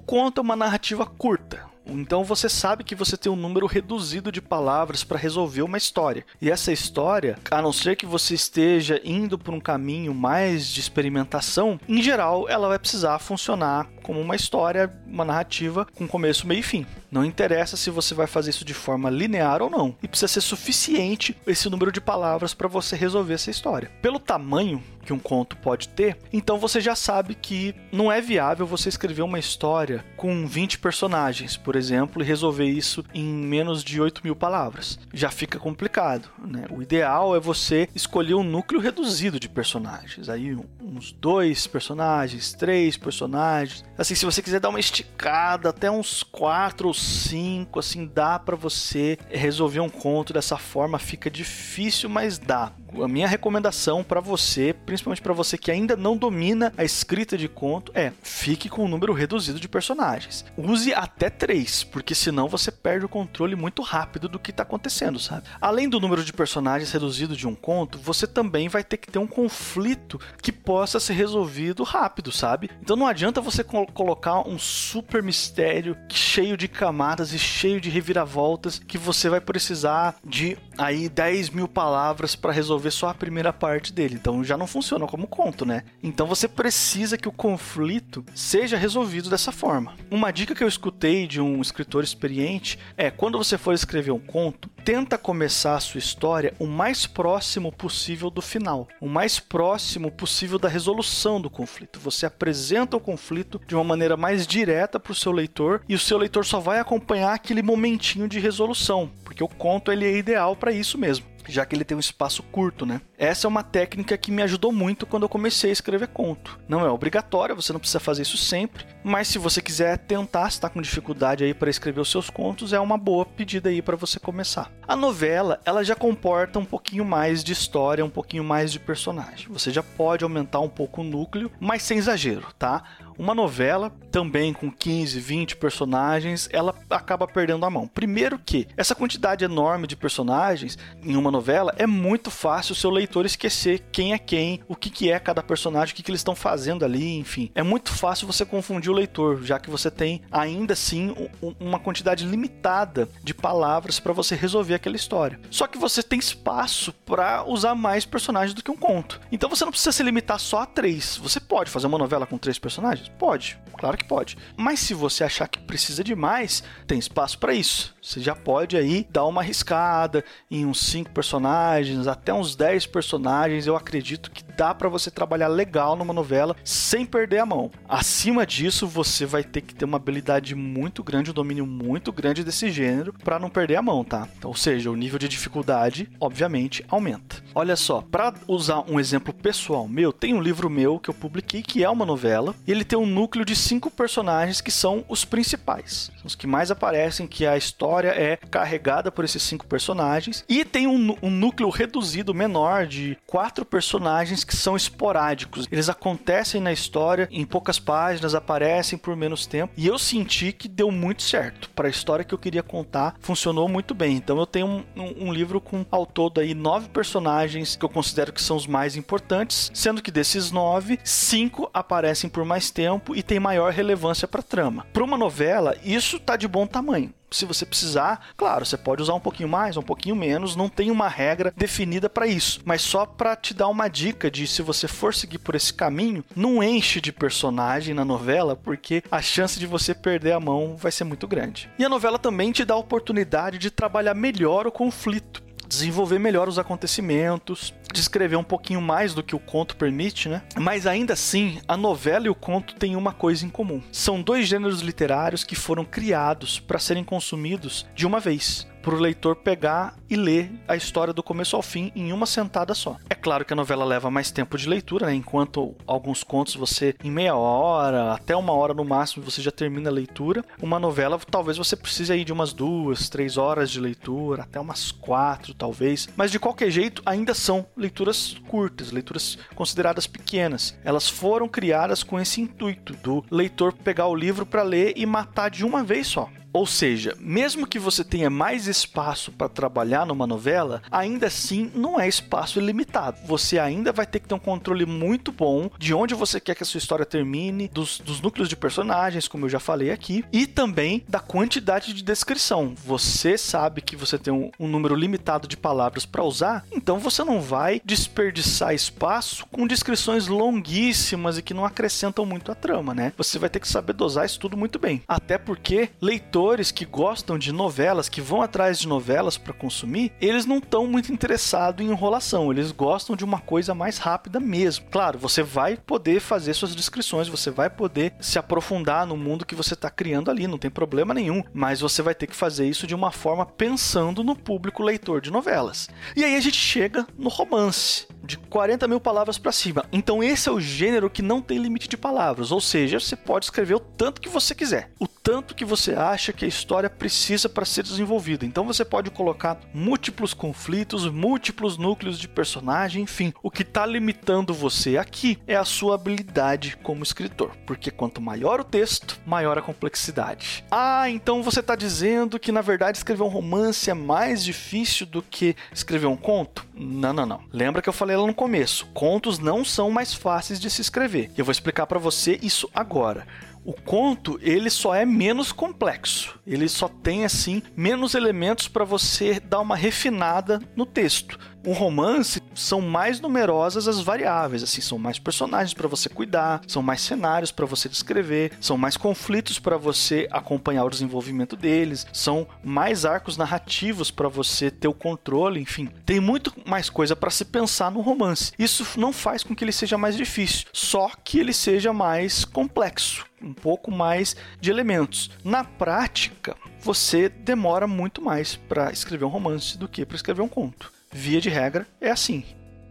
conto 0.08 0.38
é 0.38 0.42
uma 0.42 0.56
narrativa 0.56 1.04
curta, 1.04 1.68
então 1.86 2.24
você 2.24 2.48
sabe 2.48 2.82
que 2.82 2.94
você 2.94 3.14
tem 3.14 3.30
um 3.30 3.36
número 3.36 3.66
reduzido 3.66 4.32
de 4.32 4.40
palavras 4.40 5.04
para 5.04 5.18
resolver 5.18 5.60
uma 5.60 5.76
história. 5.76 6.24
E 6.40 6.50
essa 6.50 6.72
história, 6.72 7.38
a 7.50 7.60
não 7.60 7.72
ser 7.74 7.94
que 7.94 8.06
você 8.06 8.34
esteja 8.34 9.00
indo 9.04 9.38
por 9.38 9.52
um 9.52 9.60
caminho 9.60 10.14
mais 10.14 10.66
de 10.68 10.80
experimentação, 10.80 11.78
em 11.86 12.02
geral 12.02 12.48
ela 12.48 12.68
vai 12.68 12.78
precisar 12.78 13.18
funcionar 13.18 13.86
como 14.08 14.22
uma 14.22 14.34
história, 14.34 14.90
uma 15.06 15.22
narrativa 15.22 15.86
com 15.94 16.08
começo, 16.08 16.46
meio 16.46 16.60
e 16.60 16.62
fim. 16.62 16.86
Não 17.10 17.26
interessa 17.26 17.76
se 17.76 17.90
você 17.90 18.14
vai 18.14 18.26
fazer 18.26 18.48
isso 18.48 18.64
de 18.64 18.72
forma 18.72 19.10
linear 19.10 19.60
ou 19.60 19.68
não. 19.68 19.94
E 20.02 20.08
precisa 20.08 20.28
ser 20.28 20.40
suficiente 20.40 21.36
esse 21.46 21.68
número 21.68 21.92
de 21.92 22.00
palavras 22.00 22.54
para 22.54 22.68
você 22.68 22.96
resolver 22.96 23.34
essa 23.34 23.50
história. 23.50 23.90
Pelo 24.00 24.18
tamanho 24.18 24.82
que 25.08 25.12
um 25.12 25.18
conto 25.18 25.56
pode 25.56 25.88
ter, 25.88 26.18
então 26.30 26.58
você 26.58 26.82
já 26.82 26.94
sabe 26.94 27.34
que 27.34 27.74
não 27.90 28.12
é 28.12 28.20
viável 28.20 28.66
você 28.66 28.90
escrever 28.90 29.22
uma 29.22 29.38
história 29.38 30.04
com 30.18 30.46
20 30.46 30.78
personagens, 30.80 31.56
por 31.56 31.76
exemplo, 31.76 32.22
e 32.22 32.26
resolver 32.26 32.66
isso 32.66 33.02
em 33.14 33.24
menos 33.24 33.82
de 33.82 34.00
8 34.02 34.20
mil 34.22 34.36
palavras. 34.36 34.98
Já 35.14 35.30
fica 35.30 35.58
complicado. 35.58 36.28
Né? 36.38 36.66
O 36.70 36.82
ideal 36.82 37.34
é 37.34 37.40
você 37.40 37.88
escolher 37.94 38.34
um 38.34 38.42
núcleo 38.42 38.82
reduzido 38.82 39.40
de 39.40 39.48
personagens. 39.48 40.28
Aí 40.28 40.54
uns 40.78 41.10
dois 41.12 41.66
personagens, 41.66 42.52
três 42.52 42.98
personagens. 42.98 43.84
Assim, 43.98 44.14
se 44.14 44.24
você 44.24 44.40
quiser 44.40 44.60
dar 44.60 44.68
uma 44.68 44.78
esticada 44.78 45.70
até 45.70 45.90
uns 45.90 46.22
quatro 46.22 46.86
ou 46.86 46.94
cinco, 46.94 47.80
assim, 47.80 48.06
dá 48.06 48.38
para 48.38 48.54
você 48.54 49.18
resolver 49.28 49.80
um 49.80 49.88
conto 49.88 50.32
dessa 50.32 50.56
forma. 50.56 51.00
Fica 51.00 51.28
difícil, 51.28 52.08
mas 52.08 52.38
dá 52.38 52.72
a 53.02 53.08
minha 53.08 53.28
recomendação 53.28 54.02
para 54.02 54.20
você, 54.20 54.72
principalmente 54.72 55.22
para 55.22 55.32
você 55.32 55.58
que 55.58 55.70
ainda 55.70 55.96
não 55.96 56.16
domina 56.16 56.72
a 56.76 56.84
escrita 56.84 57.36
de 57.36 57.48
conto, 57.48 57.92
é 57.94 58.12
fique 58.22 58.68
com 58.68 58.84
um 58.84 58.88
número 58.88 59.12
reduzido 59.12 59.60
de 59.60 59.68
personagens. 59.68 60.44
Use 60.56 60.92
até 60.94 61.30
três, 61.30 61.84
porque 61.84 62.14
senão 62.14 62.48
você 62.48 62.70
perde 62.70 63.04
o 63.04 63.08
controle 63.08 63.54
muito 63.54 63.82
rápido 63.82 64.28
do 64.28 64.38
que 64.38 64.50
está 64.50 64.62
acontecendo, 64.62 65.18
sabe? 65.18 65.46
Além 65.60 65.88
do 65.88 66.00
número 66.00 66.24
de 66.24 66.32
personagens 66.32 66.90
reduzido 66.90 67.36
de 67.36 67.46
um 67.46 67.54
conto, 67.54 67.98
você 67.98 68.26
também 68.26 68.68
vai 68.68 68.82
ter 68.82 68.96
que 68.96 69.10
ter 69.10 69.18
um 69.18 69.26
conflito 69.26 70.20
que 70.42 70.52
possa 70.52 70.98
ser 70.98 71.14
resolvido 71.14 71.82
rápido, 71.82 72.32
sabe? 72.32 72.70
Então 72.82 72.96
não 72.96 73.06
adianta 73.06 73.40
você 73.40 73.62
colocar 73.64 74.46
um 74.48 74.58
super 74.58 75.22
mistério 75.22 75.96
cheio 76.08 76.56
de 76.56 76.68
camadas 76.68 77.32
e 77.32 77.38
cheio 77.38 77.80
de 77.80 77.90
reviravoltas 77.90 78.78
que 78.78 78.98
você 78.98 79.28
vai 79.28 79.40
precisar 79.40 80.16
de 80.24 80.56
aí 80.76 81.08
10 81.08 81.50
mil 81.50 81.68
palavras 81.68 82.34
para 82.34 82.52
resolver 82.52 82.77
resolver 82.78 82.90
só 82.90 83.08
a 83.08 83.14
primeira 83.14 83.52
parte 83.52 83.92
dele. 83.92 84.14
Então 84.14 84.42
já 84.44 84.56
não 84.56 84.66
funciona 84.66 85.06
como 85.06 85.26
conto, 85.26 85.66
né? 85.66 85.82
Então 86.02 86.26
você 86.26 86.46
precisa 86.46 87.18
que 87.18 87.28
o 87.28 87.32
conflito 87.32 88.24
seja 88.34 88.76
resolvido 88.76 89.28
dessa 89.28 89.50
forma. 89.50 89.94
Uma 90.10 90.30
dica 90.30 90.54
que 90.54 90.62
eu 90.62 90.68
escutei 90.68 91.26
de 91.26 91.40
um 91.40 91.60
escritor 91.60 92.04
experiente 92.04 92.78
é 92.96 93.10
quando 93.10 93.38
você 93.38 93.58
for 93.58 93.74
escrever 93.74 94.12
um 94.12 94.18
conto, 94.18 94.70
tenta 94.84 95.18
começar 95.18 95.76
a 95.76 95.80
sua 95.80 95.98
história 95.98 96.54
o 96.58 96.66
mais 96.66 97.06
próximo 97.06 97.72
possível 97.72 98.30
do 98.30 98.40
final, 98.40 98.88
o 99.00 99.08
mais 99.08 99.40
próximo 99.40 100.10
possível 100.10 100.58
da 100.58 100.68
resolução 100.68 101.40
do 101.40 101.50
conflito. 101.50 101.98
Você 102.00 102.26
apresenta 102.26 102.96
o 102.96 103.00
conflito 103.00 103.60
de 103.66 103.74
uma 103.74 103.84
maneira 103.84 104.16
mais 104.16 104.46
direta 104.46 105.00
para 105.00 105.12
o 105.12 105.16
seu 105.16 105.32
leitor 105.32 105.82
e 105.88 105.94
o 105.94 105.98
seu 105.98 106.16
leitor 106.16 106.44
só 106.44 106.60
vai 106.60 106.78
acompanhar 106.78 107.34
aquele 107.34 107.62
momentinho 107.62 108.28
de 108.28 108.38
resolução, 108.38 109.10
porque 109.24 109.42
o 109.42 109.48
conto 109.48 109.90
ele 109.90 110.06
é 110.06 110.16
ideal 110.16 110.54
para 110.54 110.72
isso 110.72 110.96
mesmo 110.96 111.26
já 111.48 111.64
que 111.64 111.74
ele 111.74 111.84
tem 111.84 111.96
um 111.96 112.00
espaço 112.00 112.42
curto, 112.44 112.84
né? 112.86 113.00
Essa 113.16 113.46
é 113.46 113.48
uma 113.48 113.62
técnica 113.62 114.16
que 114.16 114.30
me 114.30 114.42
ajudou 114.42 114.70
muito 114.70 115.06
quando 115.06 115.24
eu 115.24 115.28
comecei 115.28 115.70
a 115.70 115.72
escrever 115.72 116.08
conto. 116.08 116.58
Não 116.68 116.84
é 116.84 116.90
obrigatória, 116.90 117.54
você 117.54 117.72
não 117.72 117.80
precisa 117.80 118.00
fazer 118.00 118.22
isso 118.22 118.36
sempre, 118.36 118.86
mas 119.02 119.28
se 119.28 119.38
você 119.38 119.60
quiser 119.60 119.98
tentar, 119.98 120.50
se 120.50 120.56
está 120.56 120.68
com 120.68 120.80
dificuldade 120.80 121.44
aí 121.44 121.54
para 121.54 121.70
escrever 121.70 122.00
os 122.00 122.10
seus 122.10 122.30
contos, 122.30 122.72
é 122.72 122.80
uma 122.80 122.98
boa 122.98 123.24
pedida 123.24 123.68
aí 123.68 123.82
para 123.82 123.96
você 123.96 124.20
começar. 124.20 124.70
A 124.86 124.94
novela, 124.94 125.60
ela 125.64 125.84
já 125.84 125.94
comporta 125.94 126.58
um 126.58 126.64
pouquinho 126.64 127.04
mais 127.04 127.42
de 127.42 127.52
história, 127.52 128.04
um 128.04 128.10
pouquinho 128.10 128.44
mais 128.44 128.70
de 128.70 128.78
personagem. 128.78 129.48
Você 129.50 129.70
já 129.70 129.82
pode 129.82 130.24
aumentar 130.24 130.60
um 130.60 130.68
pouco 130.68 131.00
o 131.00 131.04
núcleo, 131.04 131.50
mas 131.58 131.82
sem 131.82 131.98
exagero, 131.98 132.46
tá? 132.58 132.82
Uma 133.18 133.34
novela, 133.34 133.90
também 134.12 134.52
com 134.52 134.70
15, 134.70 135.18
20 135.18 135.56
personagens, 135.56 136.48
ela 136.52 136.72
acaba 136.88 137.26
perdendo 137.26 137.66
a 137.66 137.70
mão. 137.70 137.88
Primeiro 137.88 138.38
que 138.38 138.68
essa 138.76 138.94
quantidade 138.94 139.44
enorme 139.44 139.88
de 139.88 139.96
personagens 139.96 140.78
em 141.02 141.16
uma 141.16 141.30
novela 141.30 141.74
é 141.76 141.86
muito 141.86 142.30
fácil 142.30 142.72
o 142.72 142.76
seu 142.76 142.90
leitor 142.90 143.26
esquecer 143.26 143.80
quem 143.90 144.12
é 144.12 144.18
quem, 144.18 144.60
o 144.68 144.76
que, 144.76 144.88
que 144.88 145.10
é 145.10 145.18
cada 145.18 145.42
personagem, 145.42 145.92
o 145.92 145.96
que, 145.96 146.02
que 146.02 146.10
eles 146.12 146.20
estão 146.20 146.36
fazendo 146.36 146.84
ali, 146.84 147.18
enfim. 147.18 147.50
É 147.56 147.62
muito 147.62 147.92
fácil 147.92 148.26
você 148.26 148.44
confundir 148.44 148.90
o 148.90 148.94
leitor, 148.94 149.42
já 149.42 149.58
que 149.58 149.68
você 149.68 149.90
tem 149.90 150.22
ainda 150.30 150.74
assim 150.74 151.14
uma 151.58 151.80
quantidade 151.80 152.24
limitada 152.24 153.08
de 153.22 153.34
palavras 153.34 153.98
para 153.98 154.12
você 154.12 154.36
resolver 154.36 154.74
aquela 154.74 154.94
história. 154.94 155.40
Só 155.50 155.66
que 155.66 155.76
você 155.76 156.04
tem 156.04 156.20
espaço 156.20 156.92
para 157.04 157.44
usar 157.44 157.74
mais 157.74 158.04
personagens 158.04 158.54
do 158.54 158.62
que 158.62 158.70
um 158.70 158.76
conto. 158.76 159.20
Então 159.32 159.50
você 159.50 159.64
não 159.64 159.72
precisa 159.72 159.90
se 159.90 160.04
limitar 160.04 160.38
só 160.38 160.62
a 160.62 160.66
três. 160.66 161.16
Você 161.16 161.40
pode 161.40 161.68
fazer 161.68 161.88
uma 161.88 161.98
novela 161.98 162.24
com 162.24 162.38
três 162.38 162.58
personagens? 162.60 163.07
Pode. 163.18 163.58
Claro 163.78 163.96
que 163.96 164.04
pode. 164.04 164.36
Mas 164.56 164.80
se 164.80 164.92
você 164.92 165.22
achar 165.22 165.46
que 165.48 165.58
precisa 165.60 166.02
de 166.02 166.14
mais, 166.14 166.62
tem 166.86 166.98
espaço 166.98 167.38
para 167.38 167.54
isso. 167.54 167.94
Você 168.08 168.20
já 168.20 168.34
pode 168.34 168.74
aí 168.74 169.06
dar 169.10 169.26
uma 169.26 169.42
arriscada 169.42 170.24
em 170.50 170.64
uns 170.64 170.80
5 170.80 171.10
personagens, 171.10 172.06
até 172.06 172.32
uns 172.32 172.56
10 172.56 172.86
personagens. 172.86 173.66
Eu 173.66 173.76
acredito 173.76 174.30
que 174.30 174.42
dá 174.56 174.74
para 174.74 174.88
você 174.88 175.10
trabalhar 175.10 175.48
legal 175.48 175.94
numa 175.94 176.14
novela 176.14 176.56
sem 176.64 177.04
perder 177.04 177.40
a 177.40 177.46
mão. 177.46 177.70
Acima 177.86 178.46
disso, 178.46 178.86
você 178.86 179.26
vai 179.26 179.44
ter 179.44 179.60
que 179.60 179.74
ter 179.74 179.84
uma 179.84 179.98
habilidade 179.98 180.54
muito 180.54 181.04
grande, 181.04 181.30
um 181.30 181.34
domínio 181.34 181.66
muito 181.66 182.10
grande 182.10 182.42
desse 182.42 182.70
gênero 182.70 183.12
para 183.12 183.38
não 183.38 183.50
perder 183.50 183.76
a 183.76 183.82
mão, 183.82 184.02
tá? 184.02 184.26
Ou 184.42 184.54
seja, 184.54 184.90
o 184.90 184.96
nível 184.96 185.18
de 185.18 185.28
dificuldade, 185.28 186.10
obviamente, 186.18 186.82
aumenta. 186.88 187.36
Olha 187.54 187.76
só, 187.76 188.00
para 188.00 188.32
usar 188.48 188.84
um 188.90 188.98
exemplo 188.98 189.34
pessoal 189.34 189.86
meu, 189.86 190.14
tem 190.14 190.32
um 190.32 190.40
livro 190.40 190.70
meu 190.70 190.98
que 190.98 191.10
eu 191.10 191.14
publiquei 191.14 191.60
que 191.60 191.84
é 191.84 191.90
uma 191.90 192.06
novela, 192.06 192.54
e 192.66 192.70
ele 192.70 192.84
tem 192.84 192.98
um 192.98 193.04
núcleo 193.04 193.44
de 193.44 193.54
cinco 193.54 193.90
personagens 193.90 194.62
que 194.62 194.70
são 194.70 195.04
os 195.10 195.26
principais, 195.26 196.10
os 196.24 196.34
que 196.34 196.46
mais 196.46 196.70
aparecem, 196.70 197.26
que 197.26 197.46
a 197.46 197.56
história 197.56 197.97
é 198.06 198.36
carregada 198.36 199.10
por 199.10 199.24
esses 199.24 199.42
cinco 199.42 199.66
personagens, 199.66 200.44
e 200.48 200.64
tem 200.64 200.86
um, 200.86 201.16
um 201.22 201.30
núcleo 201.30 201.70
reduzido 201.70 202.34
menor 202.34 202.86
de 202.86 203.16
quatro 203.26 203.64
personagens 203.64 204.44
que 204.44 204.56
são 204.56 204.76
esporádicos. 204.76 205.66
Eles 205.70 205.88
acontecem 205.88 206.60
na 206.60 206.72
história 206.72 207.28
em 207.30 207.44
poucas 207.44 207.78
páginas, 207.78 208.34
aparecem 208.34 208.98
por 208.98 209.16
menos 209.16 209.46
tempo, 209.46 209.72
e 209.76 209.86
eu 209.86 209.98
senti 209.98 210.52
que 210.52 210.68
deu 210.68 210.90
muito 210.90 211.22
certo. 211.22 211.70
Para 211.70 211.88
a 211.88 211.90
história 211.90 212.24
que 212.24 212.34
eu 212.34 212.38
queria 212.38 212.62
contar, 212.62 213.14
funcionou 213.20 213.68
muito 213.68 213.94
bem. 213.94 214.16
Então 214.16 214.38
eu 214.38 214.46
tenho 214.46 214.66
um, 214.66 214.84
um, 214.96 215.28
um 215.28 215.32
livro 215.32 215.60
com 215.60 215.84
ao 215.90 216.06
todo 216.06 216.40
aí 216.40 216.54
nove 216.54 216.88
personagens 216.88 217.76
que 217.76 217.84
eu 217.84 217.88
considero 217.88 218.32
que 218.32 218.42
são 218.42 218.56
os 218.56 218.66
mais 218.66 218.96
importantes, 218.96 219.70
sendo 219.74 220.02
que 220.02 220.10
desses 220.10 220.50
nove, 220.50 220.98
cinco 221.04 221.70
aparecem 221.72 222.28
por 222.28 222.44
mais 222.44 222.70
tempo 222.70 223.14
e 223.14 223.22
tem 223.22 223.40
maior 223.40 223.72
relevância 223.72 224.28
para 224.28 224.42
trama. 224.42 224.86
Para 224.92 225.04
uma 225.04 225.16
novela, 225.16 225.76
isso 225.84 226.18
tá 226.18 226.36
de 226.36 226.48
bom 226.48 226.66
tamanho 226.66 227.12
se 227.30 227.44
você 227.44 227.66
precisar, 227.66 228.28
claro, 228.36 228.64
você 228.64 228.76
pode 228.76 229.02
usar 229.02 229.14
um 229.14 229.20
pouquinho 229.20 229.48
mais, 229.48 229.76
um 229.76 229.82
pouquinho 229.82 230.16
menos, 230.16 230.56
não 230.56 230.68
tem 230.68 230.90
uma 230.90 231.08
regra 231.08 231.52
definida 231.56 232.08
para 232.08 232.26
isso, 232.26 232.60
mas 232.64 232.82
só 232.82 233.04
para 233.04 233.36
te 233.36 233.54
dar 233.54 233.68
uma 233.68 233.88
dica 233.88 234.30
de 234.30 234.46
se 234.46 234.62
você 234.62 234.88
for 234.88 235.14
seguir 235.14 235.38
por 235.38 235.54
esse 235.54 235.72
caminho, 235.72 236.24
não 236.34 236.62
enche 236.62 237.00
de 237.00 237.12
personagem 237.12 237.94
na 237.94 238.04
novela, 238.04 238.56
porque 238.56 239.02
a 239.10 239.20
chance 239.20 239.58
de 239.58 239.66
você 239.66 239.94
perder 239.94 240.32
a 240.32 240.40
mão 240.40 240.76
vai 240.76 240.92
ser 240.92 241.04
muito 241.04 241.26
grande. 241.26 241.70
E 241.78 241.84
a 241.84 241.88
novela 241.88 242.18
também 242.18 242.52
te 242.52 242.64
dá 242.64 242.74
a 242.74 242.78
oportunidade 242.78 243.58
de 243.58 243.70
trabalhar 243.70 244.14
melhor 244.14 244.66
o 244.66 244.72
conflito 244.72 245.47
desenvolver 245.68 246.18
melhor 246.18 246.48
os 246.48 246.58
acontecimentos, 246.58 247.74
descrever 247.92 248.36
um 248.36 248.42
pouquinho 248.44 248.80
mais 248.80 249.12
do 249.12 249.22
que 249.22 249.36
o 249.36 249.38
conto 249.38 249.76
permite, 249.76 250.28
né? 250.28 250.42
Mas 250.56 250.86
ainda 250.86 251.12
assim, 251.12 251.60
a 251.68 251.76
novela 251.76 252.26
e 252.26 252.30
o 252.30 252.34
conto 252.34 252.74
têm 252.74 252.96
uma 252.96 253.12
coisa 253.12 253.44
em 253.44 253.50
comum. 253.50 253.82
São 253.92 254.22
dois 254.22 254.48
gêneros 254.48 254.80
literários 254.80 255.44
que 255.44 255.54
foram 255.54 255.84
criados 255.84 256.58
para 256.58 256.78
serem 256.78 257.04
consumidos 257.04 257.86
de 257.94 258.06
uma 258.06 258.18
vez 258.18 258.66
para 258.88 258.96
o 258.96 259.00
leitor 259.00 259.36
pegar 259.36 259.98
e 260.08 260.16
ler 260.16 260.50
a 260.66 260.74
história 260.74 261.12
do 261.12 261.22
começo 261.22 261.54
ao 261.54 261.60
fim 261.60 261.92
em 261.94 262.10
uma 262.10 262.24
sentada 262.24 262.72
só. 262.72 262.96
É 263.10 263.14
claro 263.14 263.44
que 263.44 263.52
a 263.52 263.56
novela 263.56 263.84
leva 263.84 264.10
mais 264.10 264.30
tempo 264.30 264.56
de 264.56 264.66
leitura, 264.66 265.04
né? 265.04 265.14
enquanto 265.14 265.76
alguns 265.86 266.24
contos 266.24 266.54
você 266.54 266.96
em 267.04 267.10
meia 267.10 267.36
hora, 267.36 268.14
até 268.14 268.34
uma 268.34 268.54
hora 268.54 268.72
no 268.72 268.86
máximo, 268.86 269.22
você 269.22 269.42
já 269.42 269.50
termina 269.50 269.90
a 269.90 269.92
leitura. 269.92 270.42
Uma 270.62 270.78
novela 270.78 271.20
talvez 271.30 271.58
você 271.58 271.76
precise 271.76 272.10
aí 272.10 272.24
de 272.24 272.32
umas 272.32 272.54
duas, 272.54 273.10
três 273.10 273.36
horas 273.36 273.70
de 273.70 273.78
leitura, 273.78 274.44
até 274.44 274.58
umas 274.58 274.90
quatro 274.90 275.52
talvez. 275.52 276.08
Mas 276.16 276.30
de 276.30 276.38
qualquer 276.38 276.70
jeito, 276.70 277.02
ainda 277.04 277.34
são 277.34 277.66
leituras 277.76 278.38
curtas, 278.48 278.90
leituras 278.90 279.36
consideradas 279.54 280.06
pequenas. 280.06 280.78
Elas 280.82 281.10
foram 281.10 281.46
criadas 281.46 282.02
com 282.02 282.18
esse 282.18 282.40
intuito 282.40 282.94
do 282.94 283.22
leitor 283.30 283.74
pegar 283.74 284.06
o 284.06 284.14
livro 284.14 284.46
para 284.46 284.62
ler 284.62 284.94
e 284.96 285.04
matar 285.04 285.50
de 285.50 285.62
uma 285.62 285.84
vez 285.84 286.06
só. 286.06 286.30
Ou 286.52 286.66
seja, 286.66 287.16
mesmo 287.20 287.66
que 287.66 287.78
você 287.78 288.02
tenha 288.02 288.30
mais 288.30 288.66
espaço 288.66 289.30
para 289.32 289.48
trabalhar 289.48 290.06
numa 290.06 290.26
novela, 290.26 290.82
ainda 290.90 291.26
assim 291.26 291.70
não 291.74 292.00
é 292.00 292.08
espaço 292.08 292.58
ilimitado. 292.58 293.18
Você 293.26 293.58
ainda 293.58 293.92
vai 293.92 294.06
ter 294.06 294.20
que 294.20 294.28
ter 294.28 294.34
um 294.34 294.38
controle 294.38 294.86
muito 294.86 295.30
bom 295.30 295.70
de 295.78 295.92
onde 295.92 296.14
você 296.14 296.40
quer 296.40 296.54
que 296.54 296.62
a 296.62 296.66
sua 296.66 296.78
história 296.78 297.04
termine, 297.04 297.68
dos, 297.68 297.98
dos 298.00 298.20
núcleos 298.20 298.48
de 298.48 298.56
personagens, 298.56 299.28
como 299.28 299.44
eu 299.44 299.50
já 299.50 299.60
falei 299.60 299.90
aqui, 299.90 300.24
e 300.32 300.46
também 300.46 301.04
da 301.08 301.20
quantidade 301.20 301.92
de 301.92 302.02
descrição. 302.02 302.74
Você 302.84 303.36
sabe 303.36 303.82
que 303.82 303.96
você 303.96 304.18
tem 304.18 304.32
um, 304.32 304.50
um 304.58 304.68
número 304.68 304.94
limitado 304.94 305.46
de 305.46 305.56
palavras 305.56 306.06
para 306.06 306.24
usar, 306.24 306.64
então 306.72 306.98
você 306.98 307.22
não 307.24 307.40
vai 307.40 307.80
desperdiçar 307.84 308.74
espaço 308.74 309.46
com 309.50 309.66
descrições 309.66 310.26
longuíssimas 310.26 311.38
e 311.38 311.42
que 311.42 311.54
não 311.54 311.64
acrescentam 311.64 312.24
muito 312.24 312.50
a 312.50 312.54
trama, 312.54 312.94
né? 312.94 313.12
Você 313.16 313.38
vai 313.38 313.50
ter 313.50 313.60
que 313.60 313.68
saber 313.68 313.92
dosar 313.92 314.24
isso 314.24 314.40
tudo 314.40 314.56
muito 314.56 314.78
bem. 314.78 315.02
Até 315.06 315.36
porque 315.36 315.90
leitor 316.00 316.37
leitores 316.38 316.70
que 316.70 316.84
gostam 316.84 317.36
de 317.36 317.50
novelas, 317.50 318.08
que 318.08 318.20
vão 318.20 318.40
atrás 318.40 318.78
de 318.78 318.86
novelas 318.86 319.36
para 319.36 319.52
consumir, 319.52 320.12
eles 320.20 320.46
não 320.46 320.58
estão 320.58 320.86
muito 320.86 321.12
interessados 321.12 321.84
em 321.84 321.90
enrolação, 321.90 322.52
eles 322.52 322.70
gostam 322.70 323.16
de 323.16 323.24
uma 323.24 323.40
coisa 323.40 323.74
mais 323.74 323.98
rápida 323.98 324.38
mesmo. 324.38 324.86
Claro, 324.88 325.18
você 325.18 325.42
vai 325.42 325.76
poder 325.76 326.20
fazer 326.20 326.54
suas 326.54 326.76
descrições, 326.76 327.26
você 327.26 327.50
vai 327.50 327.68
poder 327.68 328.14
se 328.20 328.38
aprofundar 328.38 329.04
no 329.04 329.16
mundo 329.16 329.44
que 329.44 329.56
você 329.56 329.74
está 329.74 329.90
criando 329.90 330.30
ali, 330.30 330.46
não 330.46 330.58
tem 330.58 330.70
problema 330.70 331.12
nenhum, 331.12 331.42
mas 331.52 331.80
você 331.80 332.02
vai 332.02 332.14
ter 332.14 332.28
que 332.28 332.36
fazer 332.36 332.68
isso 332.68 332.86
de 332.86 332.94
uma 332.94 333.10
forma 333.10 333.44
pensando 333.44 334.22
no 334.22 334.36
público 334.36 334.84
leitor 334.84 335.20
de 335.20 335.32
novelas. 335.32 335.88
E 336.14 336.22
aí 336.22 336.36
a 336.36 336.40
gente 336.40 336.56
chega 336.56 337.04
no 337.18 337.28
romance 337.28 338.06
de 338.22 338.36
40 338.36 338.86
mil 338.86 339.00
palavras 339.00 339.38
para 339.38 339.50
cima. 339.50 339.84
Então 339.90 340.22
esse 340.22 340.48
é 340.48 340.52
o 340.52 340.60
gênero 340.60 341.10
que 341.10 341.22
não 341.22 341.42
tem 341.42 341.58
limite 341.58 341.88
de 341.88 341.96
palavras, 341.96 342.52
ou 342.52 342.60
seja, 342.60 343.00
você 343.00 343.16
pode 343.16 343.46
escrever 343.46 343.74
o 343.74 343.80
tanto 343.80 344.20
que 344.20 344.28
você 344.28 344.54
quiser, 344.54 344.92
o 345.00 345.08
tanto 345.28 345.54
que 345.54 345.62
você 345.62 345.92
acha 345.92 346.32
que 346.32 346.46
a 346.46 346.48
história 346.48 346.88
precisa 346.88 347.50
para 347.50 347.66
ser 347.66 347.82
desenvolvida. 347.82 348.46
Então 348.46 348.64
você 348.64 348.82
pode 348.82 349.10
colocar 349.10 349.60
múltiplos 349.74 350.32
conflitos, 350.32 351.04
múltiplos 351.04 351.76
núcleos 351.76 352.18
de 352.18 352.26
personagem, 352.26 353.02
enfim. 353.02 353.34
O 353.42 353.50
que 353.50 353.60
está 353.60 353.84
limitando 353.84 354.54
você 354.54 354.96
aqui 354.96 355.38
é 355.46 355.54
a 355.54 355.66
sua 355.66 355.96
habilidade 355.96 356.78
como 356.82 357.02
escritor, 357.02 357.54
porque 357.66 357.90
quanto 357.90 358.22
maior 358.22 358.58
o 358.58 358.64
texto, 358.64 359.20
maior 359.26 359.58
a 359.58 359.62
complexidade. 359.62 360.64
Ah, 360.70 361.10
então 361.10 361.42
você 361.42 361.60
está 361.60 361.76
dizendo 361.76 362.40
que 362.40 362.50
na 362.50 362.62
verdade 362.62 362.96
escrever 362.96 363.22
um 363.22 363.28
romance 363.28 363.90
é 363.90 363.94
mais 363.94 364.42
difícil 364.42 365.04
do 365.04 365.20
que 365.20 365.54
escrever 365.70 366.06
um 366.06 366.16
conto? 366.16 366.66
Não, 366.74 367.12
não, 367.12 367.26
não. 367.26 367.42
Lembra 367.52 367.82
que 367.82 367.88
eu 367.90 367.92
falei 367.92 368.16
lá 368.16 368.26
no 368.26 368.32
começo, 368.32 368.86
contos 368.94 369.38
não 369.38 369.62
são 369.62 369.90
mais 369.90 370.14
fáceis 370.14 370.58
de 370.58 370.70
se 370.70 370.80
escrever. 370.80 371.30
Eu 371.36 371.44
vou 371.44 371.52
explicar 371.52 371.86
para 371.86 371.98
você 371.98 372.38
isso 372.40 372.66
agora. 372.74 373.26
O 373.68 373.74
conto, 373.74 374.38
ele 374.40 374.70
só 374.70 374.94
é 374.94 375.04
menos 375.04 375.52
complexo. 375.52 376.40
Ele 376.46 376.66
só 376.70 376.88
tem 376.88 377.26
assim 377.26 377.62
menos 377.76 378.14
elementos 378.14 378.66
para 378.66 378.82
você 378.82 379.38
dar 379.38 379.60
uma 379.60 379.76
refinada 379.76 380.58
no 380.74 380.86
texto 380.86 381.38
um 381.68 381.72
romance 381.72 382.40
são 382.54 382.80
mais 382.80 383.20
numerosas 383.20 383.86
as 383.86 384.00
variáveis, 384.00 384.62
assim, 384.62 384.80
são 384.80 384.98
mais 384.98 385.18
personagens 385.18 385.74
para 385.74 385.86
você 385.86 386.08
cuidar, 386.08 386.62
são 386.66 386.82
mais 386.82 387.00
cenários 387.00 387.52
para 387.52 387.66
você 387.66 387.88
descrever, 387.88 388.52
são 388.60 388.78
mais 388.78 388.96
conflitos 388.96 389.58
para 389.58 389.76
você 389.76 390.26
acompanhar 390.30 390.84
o 390.84 390.90
desenvolvimento 390.90 391.56
deles, 391.56 392.06
são 392.12 392.46
mais 392.64 393.04
arcos 393.04 393.36
narrativos 393.36 394.10
para 394.10 394.28
você 394.28 394.70
ter 394.70 394.88
o 394.88 394.94
controle, 394.94 395.60
enfim, 395.60 395.90
tem 396.06 396.20
muito 396.20 396.52
mais 396.66 396.88
coisa 396.88 397.14
para 397.14 397.30
se 397.30 397.44
pensar 397.44 397.90
no 397.90 398.00
romance. 398.00 398.52
Isso 398.58 398.98
não 398.98 399.12
faz 399.12 399.42
com 399.42 399.54
que 399.54 399.62
ele 399.62 399.72
seja 399.72 399.98
mais 399.98 400.16
difícil, 400.16 400.66
só 400.72 401.10
que 401.22 401.38
ele 401.38 401.52
seja 401.52 401.92
mais 401.92 402.44
complexo, 402.44 403.26
um 403.42 403.52
pouco 403.52 403.90
mais 403.90 404.36
de 404.60 404.70
elementos. 404.70 405.30
Na 405.44 405.64
prática, 405.64 406.56
você 406.80 407.28
demora 407.28 407.86
muito 407.86 408.22
mais 408.22 408.56
para 408.56 408.92
escrever 408.92 409.24
um 409.24 409.28
romance 409.28 409.76
do 409.76 409.88
que 409.88 410.04
para 410.04 410.16
escrever 410.16 410.42
um 410.42 410.48
conto 410.48 410.92
via 411.12 411.40
de 411.40 411.48
regra, 411.48 411.86
é 412.00 412.10
assim. 412.10 412.44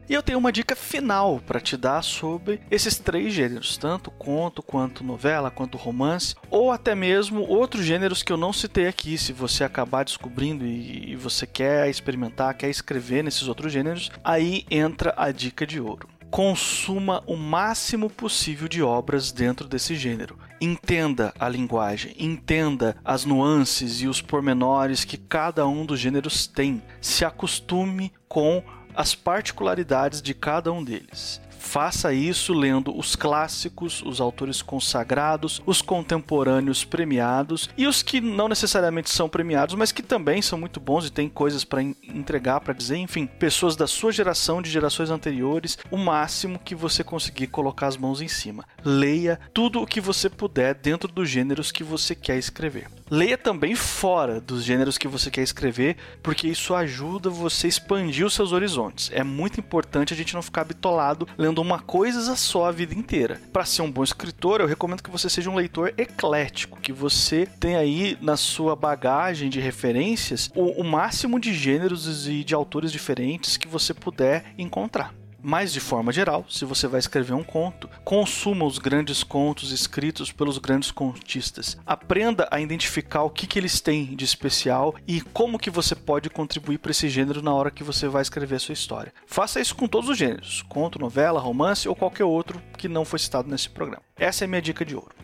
E 0.09 0.13
eu 0.13 0.23
tenho 0.23 0.39
uma 0.39 0.53
dica 0.53 0.73
final 0.73 1.41
para 1.45 1.59
te 1.59 1.75
dar 1.75 2.01
sobre 2.01 2.61
esses 2.71 2.97
três 2.97 3.33
gêneros, 3.33 3.75
tanto 3.75 4.09
conto, 4.09 4.63
quanto 4.63 5.03
novela, 5.03 5.51
quanto 5.51 5.77
romance, 5.77 6.33
ou 6.49 6.71
até 6.71 6.95
mesmo 6.95 7.41
outros 7.41 7.83
gêneros 7.83 8.23
que 8.23 8.31
eu 8.31 8.37
não 8.37 8.53
citei 8.53 8.87
aqui. 8.87 9.17
Se 9.17 9.33
você 9.33 9.65
acabar 9.65 10.05
descobrindo 10.05 10.65
e 10.65 11.13
você 11.17 11.45
quer 11.45 11.89
experimentar, 11.89 12.55
quer 12.55 12.69
escrever 12.69 13.21
nesses 13.21 13.49
outros 13.49 13.71
gêneros, 13.71 14.09
aí 14.23 14.65
entra 14.71 15.13
a 15.17 15.29
dica 15.29 15.67
de 15.67 15.81
ouro 15.81 16.07
consuma 16.37 17.23
o 17.25 17.35
máximo 17.35 18.11
possível 18.11 18.67
de 18.67 18.83
obras 18.83 19.31
dentro 19.31 19.67
desse 19.67 19.95
gênero. 19.95 20.37
Entenda 20.61 21.33
a 21.39 21.49
linguagem, 21.49 22.13
entenda 22.15 22.95
as 23.03 23.25
nuances 23.25 24.01
e 24.01 24.07
os 24.07 24.21
pormenores 24.21 25.03
que 25.03 25.17
cada 25.17 25.67
um 25.67 25.83
dos 25.83 25.99
gêneros 25.99 26.45
tem. 26.45 26.79
Se 27.01 27.25
acostume 27.25 28.13
com 28.27 28.63
as 28.93 29.15
particularidades 29.15 30.21
de 30.21 30.35
cada 30.35 30.71
um 30.71 30.83
deles. 30.83 31.41
Faça 31.67 32.13
isso 32.13 32.53
lendo 32.53 32.97
os 32.97 33.13
clássicos, 33.13 34.01
os 34.01 34.21
autores 34.21 34.61
consagrados, 34.61 35.61
os 35.65 35.81
contemporâneos 35.81 36.85
premiados 36.85 37.69
e 37.77 37.85
os 37.85 38.01
que 38.01 38.21
não 38.21 38.47
necessariamente 38.47 39.09
são 39.09 39.27
premiados, 39.27 39.75
mas 39.75 39.91
que 39.91 40.01
também 40.01 40.41
são 40.41 40.57
muito 40.57 40.79
bons 40.79 41.05
e 41.05 41.11
têm 41.11 41.27
coisas 41.27 41.65
para 41.65 41.81
entregar, 41.81 42.61
para 42.61 42.73
dizer, 42.73 42.95
enfim, 42.95 43.27
pessoas 43.27 43.75
da 43.75 43.85
sua 43.85 44.13
geração, 44.13 44.61
de 44.61 44.71
gerações 44.71 45.09
anteriores, 45.09 45.77
o 45.91 45.97
máximo 45.97 46.57
que 46.57 46.73
você 46.73 47.03
conseguir 47.03 47.47
colocar 47.47 47.87
as 47.87 47.97
mãos 47.97 48.21
em 48.21 48.29
cima. 48.29 48.63
Leia 48.81 49.37
tudo 49.53 49.81
o 49.81 49.85
que 49.85 49.99
você 49.99 50.29
puder 50.29 50.73
dentro 50.73 51.11
dos 51.11 51.29
gêneros 51.29 51.69
que 51.69 51.83
você 51.83 52.15
quer 52.15 52.37
escrever. 52.37 52.87
Leia 53.09 53.37
também 53.37 53.73
fora 53.73 54.41
dos 54.41 54.63
gêneros 54.63 54.97
que 54.97 55.07
você 55.07 55.31
quer 55.31 55.41
escrever, 55.41 55.95
porque 56.21 56.47
isso 56.47 56.75
ajuda 56.75 57.29
você 57.29 57.67
a 57.67 57.69
expandir 57.69 58.25
os 58.25 58.33
seus 58.33 58.51
horizontes. 58.51 59.09
É 59.13 59.23
muito 59.23 59.59
importante 59.59 60.13
a 60.13 60.17
gente 60.17 60.33
não 60.33 60.41
ficar 60.41 60.65
bitolado 60.65 61.27
lendo 61.37 61.61
uma 61.61 61.79
coisa 61.79 62.35
só 62.35 62.65
a 62.65 62.71
vida 62.71 62.93
inteira. 62.93 63.39
Para 63.53 63.63
ser 63.65 63.81
um 63.81 63.91
bom 63.91 64.03
escritor, 64.03 64.59
eu 64.59 64.67
recomendo 64.67 65.01
que 65.01 65.09
você 65.09 65.29
seja 65.29 65.49
um 65.49 65.55
leitor 65.55 65.93
eclético, 65.97 66.81
que 66.81 66.91
você 66.91 67.45
tenha 67.59 67.79
aí 67.79 68.17
na 68.21 68.35
sua 68.35 68.75
bagagem 68.75 69.49
de 69.49 69.59
referências 69.59 70.51
o, 70.53 70.81
o 70.81 70.83
máximo 70.83 71.39
de 71.39 71.53
gêneros 71.53 72.27
e 72.27 72.43
de 72.43 72.53
autores 72.53 72.91
diferentes 72.91 73.55
que 73.55 73.67
você 73.67 73.93
puder 73.93 74.53
encontrar. 74.57 75.13
Mas 75.49 75.71
de 75.71 75.79
forma 75.79 76.11
geral, 76.11 76.45
se 76.49 76.65
você 76.65 76.87
vai 76.87 76.99
escrever 76.99 77.31
um 77.31 77.41
conto, 77.41 77.89
consuma 78.03 78.65
os 78.65 78.77
grandes 78.77 79.23
contos 79.23 79.71
escritos 79.71 80.29
pelos 80.29 80.57
grandes 80.57 80.91
contistas. 80.91 81.77
Aprenda 81.85 82.49
a 82.51 82.59
identificar 82.59 83.23
o 83.23 83.29
que, 83.29 83.47
que 83.47 83.57
eles 83.57 83.79
têm 83.79 84.13
de 84.13 84.25
especial 84.25 84.93
e 85.07 85.21
como 85.21 85.57
que 85.57 85.69
você 85.69 85.95
pode 85.95 86.29
contribuir 86.29 86.79
para 86.79 86.91
esse 86.91 87.07
gênero 87.07 87.41
na 87.41 87.53
hora 87.53 87.71
que 87.71 87.81
você 87.81 88.09
vai 88.09 88.23
escrever 88.23 88.57
a 88.57 88.59
sua 88.59 88.73
história. 88.73 89.13
Faça 89.25 89.61
isso 89.61 89.73
com 89.73 89.87
todos 89.87 90.09
os 90.09 90.17
gêneros: 90.17 90.63
conto, 90.63 90.99
novela, 90.99 91.39
romance 91.39 91.87
ou 91.87 91.95
qualquer 91.95 92.25
outro 92.25 92.61
que 92.77 92.89
não 92.89 93.05
foi 93.05 93.17
citado 93.17 93.49
nesse 93.49 93.69
programa. 93.69 94.03
Essa 94.17 94.43
é 94.43 94.45
a 94.47 94.49
minha 94.49 94.61
dica 94.61 94.83
de 94.83 94.97
ouro. 94.97 95.15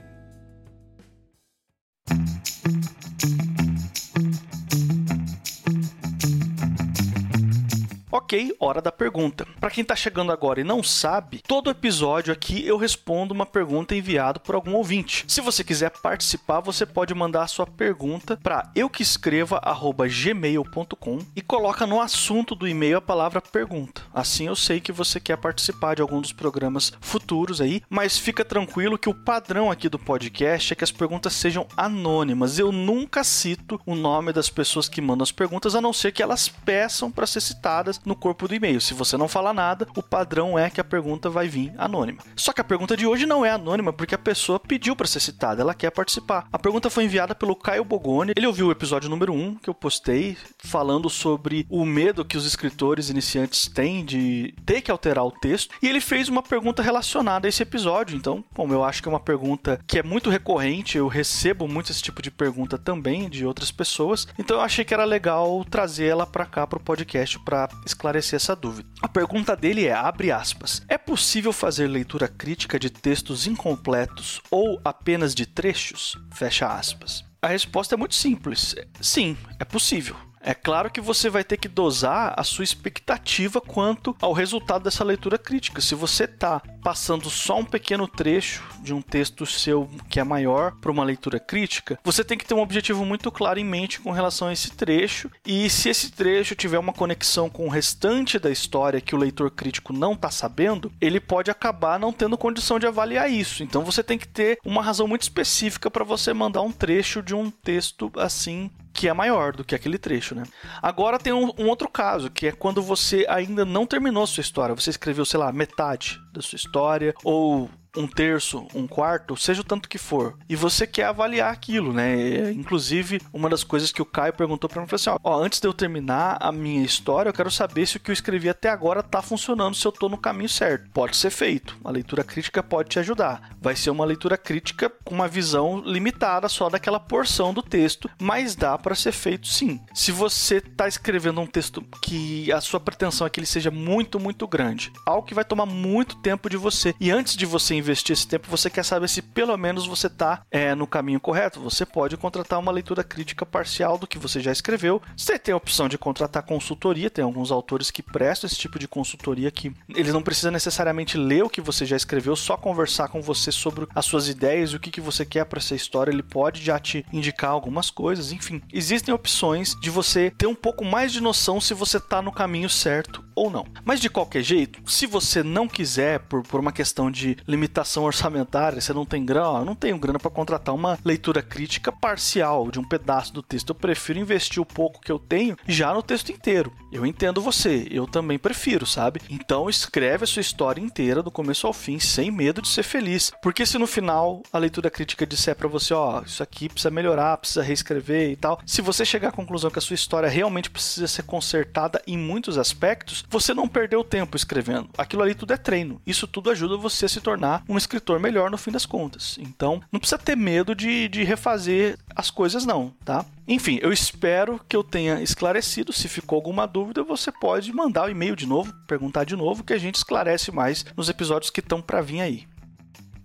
Ok, 8.16 8.56
hora 8.60 8.80
da 8.80 8.92
pergunta. 8.92 9.44
Para 9.60 9.72
quem 9.72 9.84
tá 9.84 9.96
chegando 9.96 10.32
agora 10.32 10.62
e 10.62 10.64
não 10.64 10.84
sabe, 10.84 11.42
todo 11.48 11.72
episódio 11.72 12.32
aqui 12.32 12.64
eu 12.64 12.78
respondo 12.78 13.34
uma 13.34 13.44
pergunta 13.44 13.96
enviada 13.96 14.40
por 14.40 14.54
algum 14.54 14.76
ouvinte. 14.76 15.26
Se 15.28 15.42
você 15.42 15.64
quiser 15.64 15.90
participar, 15.90 16.60
você 16.60 16.86
pode 16.86 17.12
mandar 17.16 17.42
a 17.42 17.48
sua 17.48 17.66
pergunta 17.66 18.40
para 18.44 18.70
euqueescreva@gmail.com 18.76 21.20
e 21.36 21.42
coloca 21.42 21.88
no 21.88 22.00
assunto 22.00 22.54
do 22.54 22.68
e-mail 22.68 22.98
a 22.98 23.02
palavra 23.02 23.42
pergunta. 23.42 24.04
Assim 24.14 24.46
eu 24.46 24.56
sei 24.56 24.80
que 24.80 24.92
você 24.92 25.20
quer 25.20 25.38
participar 25.38 25.96
de 25.96 26.04
algum 26.04 26.22
dos 26.22 26.32
programas 26.32 26.94
futuros 27.02 27.60
aí, 27.60 27.82
mas 27.90 28.16
fica 28.16 28.46
tranquilo 28.46 29.00
que 29.00 29.10
o 29.10 29.16
padrão 29.16 29.72
aqui 29.72 29.90
do 29.90 29.98
podcast 29.98 30.72
é 30.72 30.76
que 30.76 30.84
as 30.84 30.92
perguntas 30.92 31.34
sejam 31.34 31.68
anônimas. 31.76 32.60
Eu 32.60 32.72
nunca 32.72 33.24
cito 33.24 33.82
o 33.88 33.96
nome 33.96 34.32
das 34.32 34.52
pessoas 34.52 34.88
que 34.88 35.02
mandam 35.02 35.24
as 35.24 35.32
perguntas, 35.32 35.74
a 35.74 35.82
não 35.82 35.92
ser 35.92 36.12
que 36.12 36.22
elas 36.22 36.48
peçam 36.48 37.12
para 37.12 37.26
ser 37.26 37.42
citadas 37.42 38.03
no 38.06 38.16
corpo 38.16 38.48
do 38.48 38.56
e-mail. 38.56 38.82
Se 38.82 38.94
você 38.94 39.18
não 39.18 39.28
falar 39.28 39.54
nada, 39.54 39.88
o 39.96 40.04
padrão 40.04 40.58
é 40.58 40.70
que 40.70 40.82
a 40.82 40.84
pergunta 40.84 41.30
vai 41.30 41.48
vir 41.48 41.74
anônima. 41.78 42.24
Só 42.36 42.52
que 42.54 42.62
a 42.62 42.64
pergunta 42.64 42.96
de 42.98 43.06
hoje 43.06 43.26
não 43.26 43.46
é 43.46 43.52
anônima 43.52 43.94
porque 43.94 44.16
a 44.16 44.18
pessoa 44.18 44.60
pediu 44.60 44.96
para 44.96 45.08
ser 45.08 45.20
citada, 45.20 45.62
ela 45.62 45.74
quer 45.74 45.92
participar. 45.92 46.48
A 46.52 46.60
pergunta 46.60 46.90
foi 46.90 47.06
enviada 47.06 47.36
pelo 47.36 47.56
Caio 47.56 47.84
Bogoni. 47.84 48.34
Ele 48.36 48.48
ouviu 48.48 48.68
o 48.68 48.72
episódio 48.72 49.10
número 49.10 49.34
1 49.34 49.56
que 49.56 49.70
eu 49.70 49.74
postei 49.74 50.38
falando 50.60 51.10
sobre 51.10 51.66
o 51.70 51.86
medo 51.86 52.26
que 52.26 52.38
os 52.38 52.46
escritores 52.46 53.10
iniciantes 53.10 53.68
têm 53.68 54.04
de 54.04 54.54
ter 54.66 54.82
que 54.82 54.92
alterar 54.92 55.26
o 55.26 55.32
texto 55.32 55.76
e 55.82 55.88
ele 55.88 56.02
fez 56.02 56.30
uma 56.30 56.42
pergunta 56.42 56.82
relacionada 56.82 57.48
a 57.48 57.50
esse 57.50 57.64
episódio. 57.64 58.16
Então, 58.16 58.44
como 58.54 58.74
eu 58.74 58.84
acho 58.84 59.02
que 59.02 59.08
é 59.08 59.12
uma 59.12 59.20
pergunta 59.20 59.80
que 59.88 60.00
é 60.00 60.04
muito 60.04 60.30
recorrente, 60.30 60.98
eu 60.98 61.08
recebo 61.08 61.68
muito 61.68 61.92
esse 61.92 62.02
tipo 62.02 62.22
de 62.22 62.32
pergunta 62.32 62.78
também 62.78 63.30
de 63.30 63.46
outras 63.46 63.72
pessoas. 63.72 64.28
Então 64.38 64.58
eu 64.58 64.64
achei 64.64 64.84
que 64.84 64.94
era 64.94 65.06
legal 65.06 65.64
trazer 65.66 66.06
ela 66.06 66.26
para 66.26 66.46
cá 66.46 66.68
para 66.68 66.78
o 66.78 66.84
podcast 66.84 67.40
para 67.40 67.70
esclarecer 67.94 68.38
essa 68.38 68.56
dúvida. 68.56 68.90
A 69.02 69.08
pergunta 69.08 69.56
dele 69.56 69.86
é, 69.86 69.94
abre 69.94 70.32
aspas, 70.32 70.82
é 70.88 70.98
possível 70.98 71.54
fazer 71.54 71.88
leitura 71.88 72.28
crítica 72.28 72.80
de 72.80 72.90
textos 72.90 73.48
incompletos 73.48 74.42
ou 74.52 74.82
apenas 74.84 75.34
de 75.34 75.46
trechos? 75.46 76.18
Fecha 76.32 76.68
aspas. 76.68 77.24
A 77.42 77.48
resposta 77.48 77.96
é 77.96 77.98
muito 77.98 78.16
simples. 78.16 78.76
Sim, 79.02 79.38
é 79.60 79.66
possível. 79.66 80.16
É 80.44 80.54
claro 80.54 80.92
que 80.92 81.00
você 81.00 81.30
vai 81.30 81.42
ter 81.42 81.56
que 81.56 81.70
dosar 81.70 82.34
a 82.36 82.44
sua 82.44 82.66
expectativa 82.66 83.62
quanto 83.62 84.14
ao 84.22 84.34
resultado 84.34 84.84
dessa 84.84 85.04
leitura 85.04 85.38
crítica. 85.38 85.80
Se 85.80 85.96
você 85.96 86.26
está 86.26 86.62
passando 86.84 87.30
só 87.30 87.60
um 87.60 87.64
pequeno 87.64 88.10
trecho 88.10 88.62
de 88.82 88.94
um 88.94 89.02
texto 89.02 89.46
seu 89.46 89.90
que 90.10 90.20
é 90.20 90.24
maior 90.24 90.74
para 90.82 90.92
uma 90.92 91.06
leitura 91.06 91.40
crítica, 91.40 91.98
você 92.04 92.26
tem 92.26 92.38
que 92.38 92.46
ter 92.46 92.54
um 92.54 92.62
objetivo 92.62 93.06
muito 93.06 93.32
claro 93.32 93.58
em 93.58 93.64
mente 93.64 94.02
com 94.02 94.12
relação 94.12 94.50
a 94.50 94.54
esse 94.54 94.72
trecho. 94.72 95.32
E 95.46 95.70
se 95.70 95.88
esse 95.88 96.12
trecho 96.12 96.56
tiver 96.56 96.78
uma 96.78 96.92
conexão 96.92 97.50
com 97.50 97.66
o 97.66 97.70
restante 97.70 98.38
da 98.38 98.52
história 98.52 99.00
que 99.00 99.16
o 99.16 99.18
leitor 99.18 99.50
crítico 99.50 99.94
não 99.94 100.12
está 100.12 100.30
sabendo, 100.30 100.92
ele 101.00 101.22
pode 101.22 101.50
acabar 101.50 101.98
não 101.98 102.12
tendo 102.12 102.38
condição 102.38 102.78
de 102.78 102.86
avaliar 102.86 103.32
isso. 103.32 103.64
Então 103.64 103.82
você 103.82 104.04
tem 104.04 104.18
que 104.18 104.28
ter 104.28 104.60
uma 104.66 104.84
razão 104.84 105.08
muito 105.08 105.22
específica 105.22 105.90
para 105.90 106.04
você 106.04 106.34
mandar 106.34 106.64
um 106.64 106.72
trecho 106.72 107.24
de 107.24 107.34
um 107.34 107.50
texto 107.50 108.12
assim 108.18 108.70
que 108.94 109.08
é 109.08 109.14
maior 109.14 109.56
do 109.56 109.64
que 109.64 109.74
aquele 109.74 109.98
trecho, 109.98 110.36
né? 110.36 110.44
Agora 110.82 111.18
tem 111.18 111.34
um, 111.34 111.52
um, 111.58 111.68
outro 111.68 111.90
caso, 111.90 112.30
que 112.30 112.48
é 112.48 112.52
quando 112.52 112.82
você 112.82 113.26
ainda 113.28 113.66
não 113.66 113.88
terminou 113.88 114.24
a 114.24 114.28
sua 114.28 114.42
história. 114.42 114.76
Você 114.76 114.92
escreveu, 114.92 115.26
sei 115.26 115.40
lá, 115.40 115.52
metade 115.52 116.22
da 116.32 116.42
sua 116.42 116.56
história, 116.56 117.14
ou 117.24 117.70
um 117.96 118.08
terço, 118.08 118.68
um 118.74 118.88
quarto, 118.88 119.38
seja 119.38 119.62
o 119.62 119.64
tanto 119.64 119.90
que 119.90 119.98
for, 119.98 120.38
e 120.50 120.56
você 120.56 120.86
quer 120.88 121.06
avaliar 121.06 121.52
aquilo, 121.52 121.94
né? 121.94 122.52
Inclusive, 122.52 123.22
uma 123.32 123.50
das 123.50 123.64
coisas 123.64 123.92
que 123.92 124.02
o 124.02 124.06
Caio 124.06 124.34
perguntou 124.34 124.70
para 124.70 124.82
mim 124.82 124.88
foi 124.88 124.96
assim: 124.96 125.10
ó, 125.24 125.42
antes 125.42 125.60
de 125.60 125.68
eu 125.68 125.74
terminar 125.74 126.38
a 126.40 126.52
minha 126.52 126.84
história, 126.84 127.30
eu 127.30 127.34
quero 127.34 127.52
saber 127.52 127.86
se 127.86 127.98
o 127.98 128.00
que 128.00 128.12
eu 128.12 128.14
escrevi 128.14 128.50
até 128.50 128.70
agora 128.70 129.04
tá 129.04 129.22
funcionando, 129.22 129.76
se 129.76 129.86
eu 129.86 129.92
tô 129.92 130.10
no 130.10 130.18
caminho 130.18 130.50
certo. 130.50 130.90
Pode 130.92 131.16
ser 131.16 131.30
feito. 131.30 131.78
A 131.84 131.92
leitura 131.92 132.24
crítica 132.24 132.64
pode 132.64 132.90
te 132.90 133.00
ajudar. 133.00 133.56
Vai 133.62 133.76
ser 133.76 133.90
uma 133.90 134.06
leitura 134.06 134.38
crítica 134.38 134.92
com 135.04 135.16
uma 135.16 135.28
visão 135.28 135.82
limitada 135.86 136.50
só 136.50 136.70
daquela 136.70 137.00
porção 137.00 137.54
do 137.54 137.62
texto, 137.62 138.10
mas 138.20 138.56
dá 138.56 138.78
para 138.78 138.96
ser 138.96 139.12
feito 139.12 139.48
sim. 139.48 139.80
Se 139.94 140.12
você 140.12 140.60
tá 140.60 140.88
escrevendo 140.88 141.42
um 141.42 141.48
texto 141.48 141.82
que 142.02 142.52
a 142.52 142.62
sua 142.62 142.80
pretensão 142.80 143.26
é 143.26 143.30
que 143.30 143.40
ele 143.40 143.48
seja 143.48 143.72
muito, 143.72 144.20
muito 144.20 144.48
grande, 144.48 144.92
algo 145.06 145.28
que 145.28 145.34
vai 145.34 145.46
tomar 145.46 145.66
muito 145.66 146.18
tempo 146.18 146.50
de 146.50 146.58
você, 146.58 146.94
e 147.00 147.12
antes 147.12 147.36
de 147.36 147.46
você 147.46 147.76
investir 147.84 148.14
esse 148.14 148.28
tempo, 148.28 148.50
você 148.50 148.70
quer 148.70 148.84
saber 148.84 149.08
se 149.08 149.22
pelo 149.22 149.56
menos 149.58 149.86
você 149.86 150.08
está 150.08 150.44
é, 150.50 150.74
no 150.74 150.88
caminho 150.88 151.20
correto. 151.20 151.60
Você 151.60 151.86
pode 151.86 152.18
contratar 152.18 152.60
uma 152.60 152.72
leitura 152.72 153.04
crítica 153.04 153.46
parcial 153.46 153.98
do 153.98 154.08
que 154.08 154.18
você 154.18 154.40
já 154.40 154.52
escreveu. 154.52 155.02
Você 155.16 155.38
tem 155.38 155.54
a 155.54 155.58
opção 155.58 155.88
de 155.88 155.98
contratar 155.98 156.44
consultoria, 156.44 157.10
tem 157.10 157.24
alguns 157.24 157.52
autores 157.52 157.92
que 157.92 158.02
prestam 158.02 158.48
esse 158.48 158.58
tipo 158.58 158.80
de 158.80 158.88
consultoria 158.88 159.52
que 159.52 159.74
eles 159.90 160.14
não 160.14 160.24
precisam 160.24 160.52
necessariamente 160.52 161.18
ler 161.18 161.44
o 161.44 161.50
que 161.50 161.62
você 161.62 161.86
já 161.86 161.96
escreveu, 161.96 162.36
só 162.36 162.58
conversar 162.58 163.10
com 163.10 163.22
você 163.22 163.52
sobre 163.52 163.88
as 163.94 164.06
suas 164.06 164.28
ideias, 164.28 164.74
o 164.74 164.80
que, 164.80 164.92
que 164.92 165.02
você 165.02 165.26
quer 165.26 165.46
para 165.46 165.60
essa 165.60 165.76
história. 165.76 166.12
Ele 166.12 166.24
pode 166.24 166.64
já 166.64 166.80
te 166.80 167.06
indicar 167.12 167.52
algumas 167.52 167.90
coisas, 167.90 168.32
enfim. 168.32 168.62
Existem 168.72 169.14
opções 169.14 169.76
de 169.80 169.90
você 169.90 170.32
ter 170.32 170.48
um 170.48 170.56
pouco 170.56 170.86
mais 170.86 171.12
de 171.12 171.22
noção 171.22 171.60
se 171.60 171.74
você 171.74 171.98
está 171.98 172.22
no 172.22 172.32
caminho 172.32 172.70
certo 172.70 173.24
ou 173.36 173.50
não. 173.50 173.66
Mas 173.84 174.00
de 174.00 174.10
qualquer 174.10 174.44
jeito, 174.44 174.80
se 174.90 175.06
você 175.06 175.44
não 175.44 175.68
quiser, 175.68 176.20
por, 176.20 176.44
por 176.44 176.60
uma 176.60 176.72
questão 176.72 177.12
de 177.12 177.38
limitação 177.48 177.73
orçamentária, 178.04 178.80
você 178.80 178.94
não 178.94 179.06
tem 179.06 179.26
grana, 179.26 179.60
eu 179.60 179.66
não 179.66 179.76
tenho 179.76 179.98
grana 179.98 180.20
para 180.20 180.32
contratar 180.32 180.74
uma 180.74 180.98
leitura 181.04 181.42
crítica 181.42 181.92
parcial 181.92 182.70
de 182.72 182.80
um 182.80 182.88
pedaço 182.88 183.34
do 183.34 183.42
texto. 183.42 183.70
Eu 183.70 183.76
prefiro 183.76 184.20
investir 184.20 184.62
o 184.62 184.66
pouco 184.66 185.02
que 185.02 185.12
eu 185.12 185.20
tenho 185.20 185.58
já 185.68 185.94
no 185.94 186.04
texto 186.04 186.32
inteiro. 186.32 186.72
Eu 186.92 187.06
entendo 187.06 187.42
você, 187.42 187.88
eu 187.90 188.08
também 188.08 188.38
prefiro, 188.38 188.86
sabe? 188.86 189.22
Então 189.30 189.70
escreve 189.70 190.24
a 190.24 190.28
sua 190.28 190.42
história 190.42 190.82
inteira 190.82 191.24
do 191.24 191.32
começo 191.32 191.66
ao 191.66 191.74
fim, 191.74 192.00
sem 192.00 192.32
medo 192.32 192.62
de 192.62 192.68
ser 192.68 192.84
feliz. 192.84 193.32
Porque 193.42 193.66
se 193.66 193.78
no 193.78 193.88
final 193.88 194.44
a 194.52 194.58
leitura 194.58 194.90
crítica 194.90 195.26
disser 195.26 195.56
para 195.56 195.68
você, 195.68 195.94
ó, 195.94 196.22
isso 196.26 196.44
aqui 196.44 196.70
precisa 196.70 196.92
melhorar, 196.92 197.38
precisa 197.38 197.64
reescrever 197.64 198.32
e 198.32 198.36
tal, 198.36 198.60
se 198.66 198.82
você 198.82 199.06
chegar 199.06 199.30
à 199.30 199.32
conclusão 199.32 199.72
que 199.72 199.80
a 199.80 199.82
sua 199.82 199.96
história 199.96 200.30
realmente 200.30 200.70
precisa 200.70 201.08
ser 201.08 201.24
consertada 201.24 202.02
em 202.06 202.18
muitos 202.18 202.58
aspectos, 202.58 203.24
você 203.30 203.54
não 203.54 203.68
perdeu 203.68 204.04
tempo 204.04 204.38
escrevendo. 204.38 204.90
Aquilo 204.98 205.24
ali 205.24 205.34
tudo 205.34 205.54
é 205.54 205.58
treino. 205.58 206.02
Isso 206.06 206.28
tudo 206.28 206.50
ajuda 206.50 206.78
você 206.78 207.06
a 207.06 207.10
se 207.10 207.22
tornar 207.22 207.63
um 207.68 207.78
escritor 207.78 208.20
melhor 208.20 208.50
no 208.50 208.58
fim 208.58 208.72
das 208.72 208.86
contas. 208.86 209.38
Então, 209.40 209.82
não 209.92 210.00
precisa 210.00 210.18
ter 210.18 210.36
medo 210.36 210.76
de, 210.76 211.08
de 211.08 211.24
refazer 211.24 211.98
as 212.16 212.30
coisas, 212.30 212.66
não, 212.66 212.94
tá? 213.04 213.26
Enfim, 213.48 213.80
eu 213.82 213.92
espero 213.92 214.60
que 214.68 214.76
eu 214.76 214.84
tenha 214.84 215.22
esclarecido. 215.22 215.94
Se 215.94 216.08
ficou 216.08 216.36
alguma 216.38 216.66
dúvida, 216.66 217.04
você 217.04 217.32
pode 217.32 217.74
mandar 217.74 218.06
o 218.06 218.10
e-mail 218.10 218.36
de 218.36 218.46
novo, 218.46 218.74
perguntar 218.88 219.24
de 219.24 219.36
novo, 219.36 219.64
que 219.64 219.74
a 219.74 219.78
gente 219.78 219.96
esclarece 219.96 220.52
mais 220.52 220.86
nos 220.96 221.10
episódios 221.10 221.50
que 221.50 221.60
estão 221.60 221.82
para 221.82 222.02
vir 222.02 222.22
aí. 222.22 222.48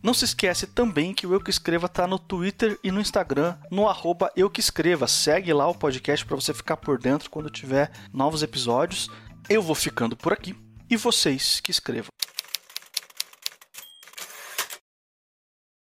Não 0.01 0.15
se 0.15 0.25
esquece 0.25 0.67
também 0.67 1.13
que 1.13 1.27
o 1.27 1.35
Eu 1.35 1.41
Que 1.41 1.51
Escreva 1.51 1.89
tá 1.89 2.07
no 2.07 2.19
Twitter 2.19 2.79
e 2.85 2.91
no 2.91 3.01
Instagram, 3.01 3.57
no 3.71 3.89
arroba 3.89 4.31
Eu 4.37 4.49
Que 4.49 4.61
Escreva. 4.61 5.09
Segue 5.09 5.53
lá 5.53 5.67
o 5.69 5.75
podcast 5.75 6.25
para 6.25 6.37
você 6.37 6.55
ficar 6.55 6.77
por 6.77 6.99
dentro 6.99 7.29
quando 7.29 7.51
tiver 7.51 7.91
novos 8.13 8.43
episódios. 8.43 9.11
Eu 9.49 9.61
vou 9.61 9.75
ficando 9.75 10.17
por 10.17 10.33
aqui 10.33 10.55
e 10.89 10.97
vocês 10.97 11.61
que 11.61 11.71
escrevam. 11.71 12.11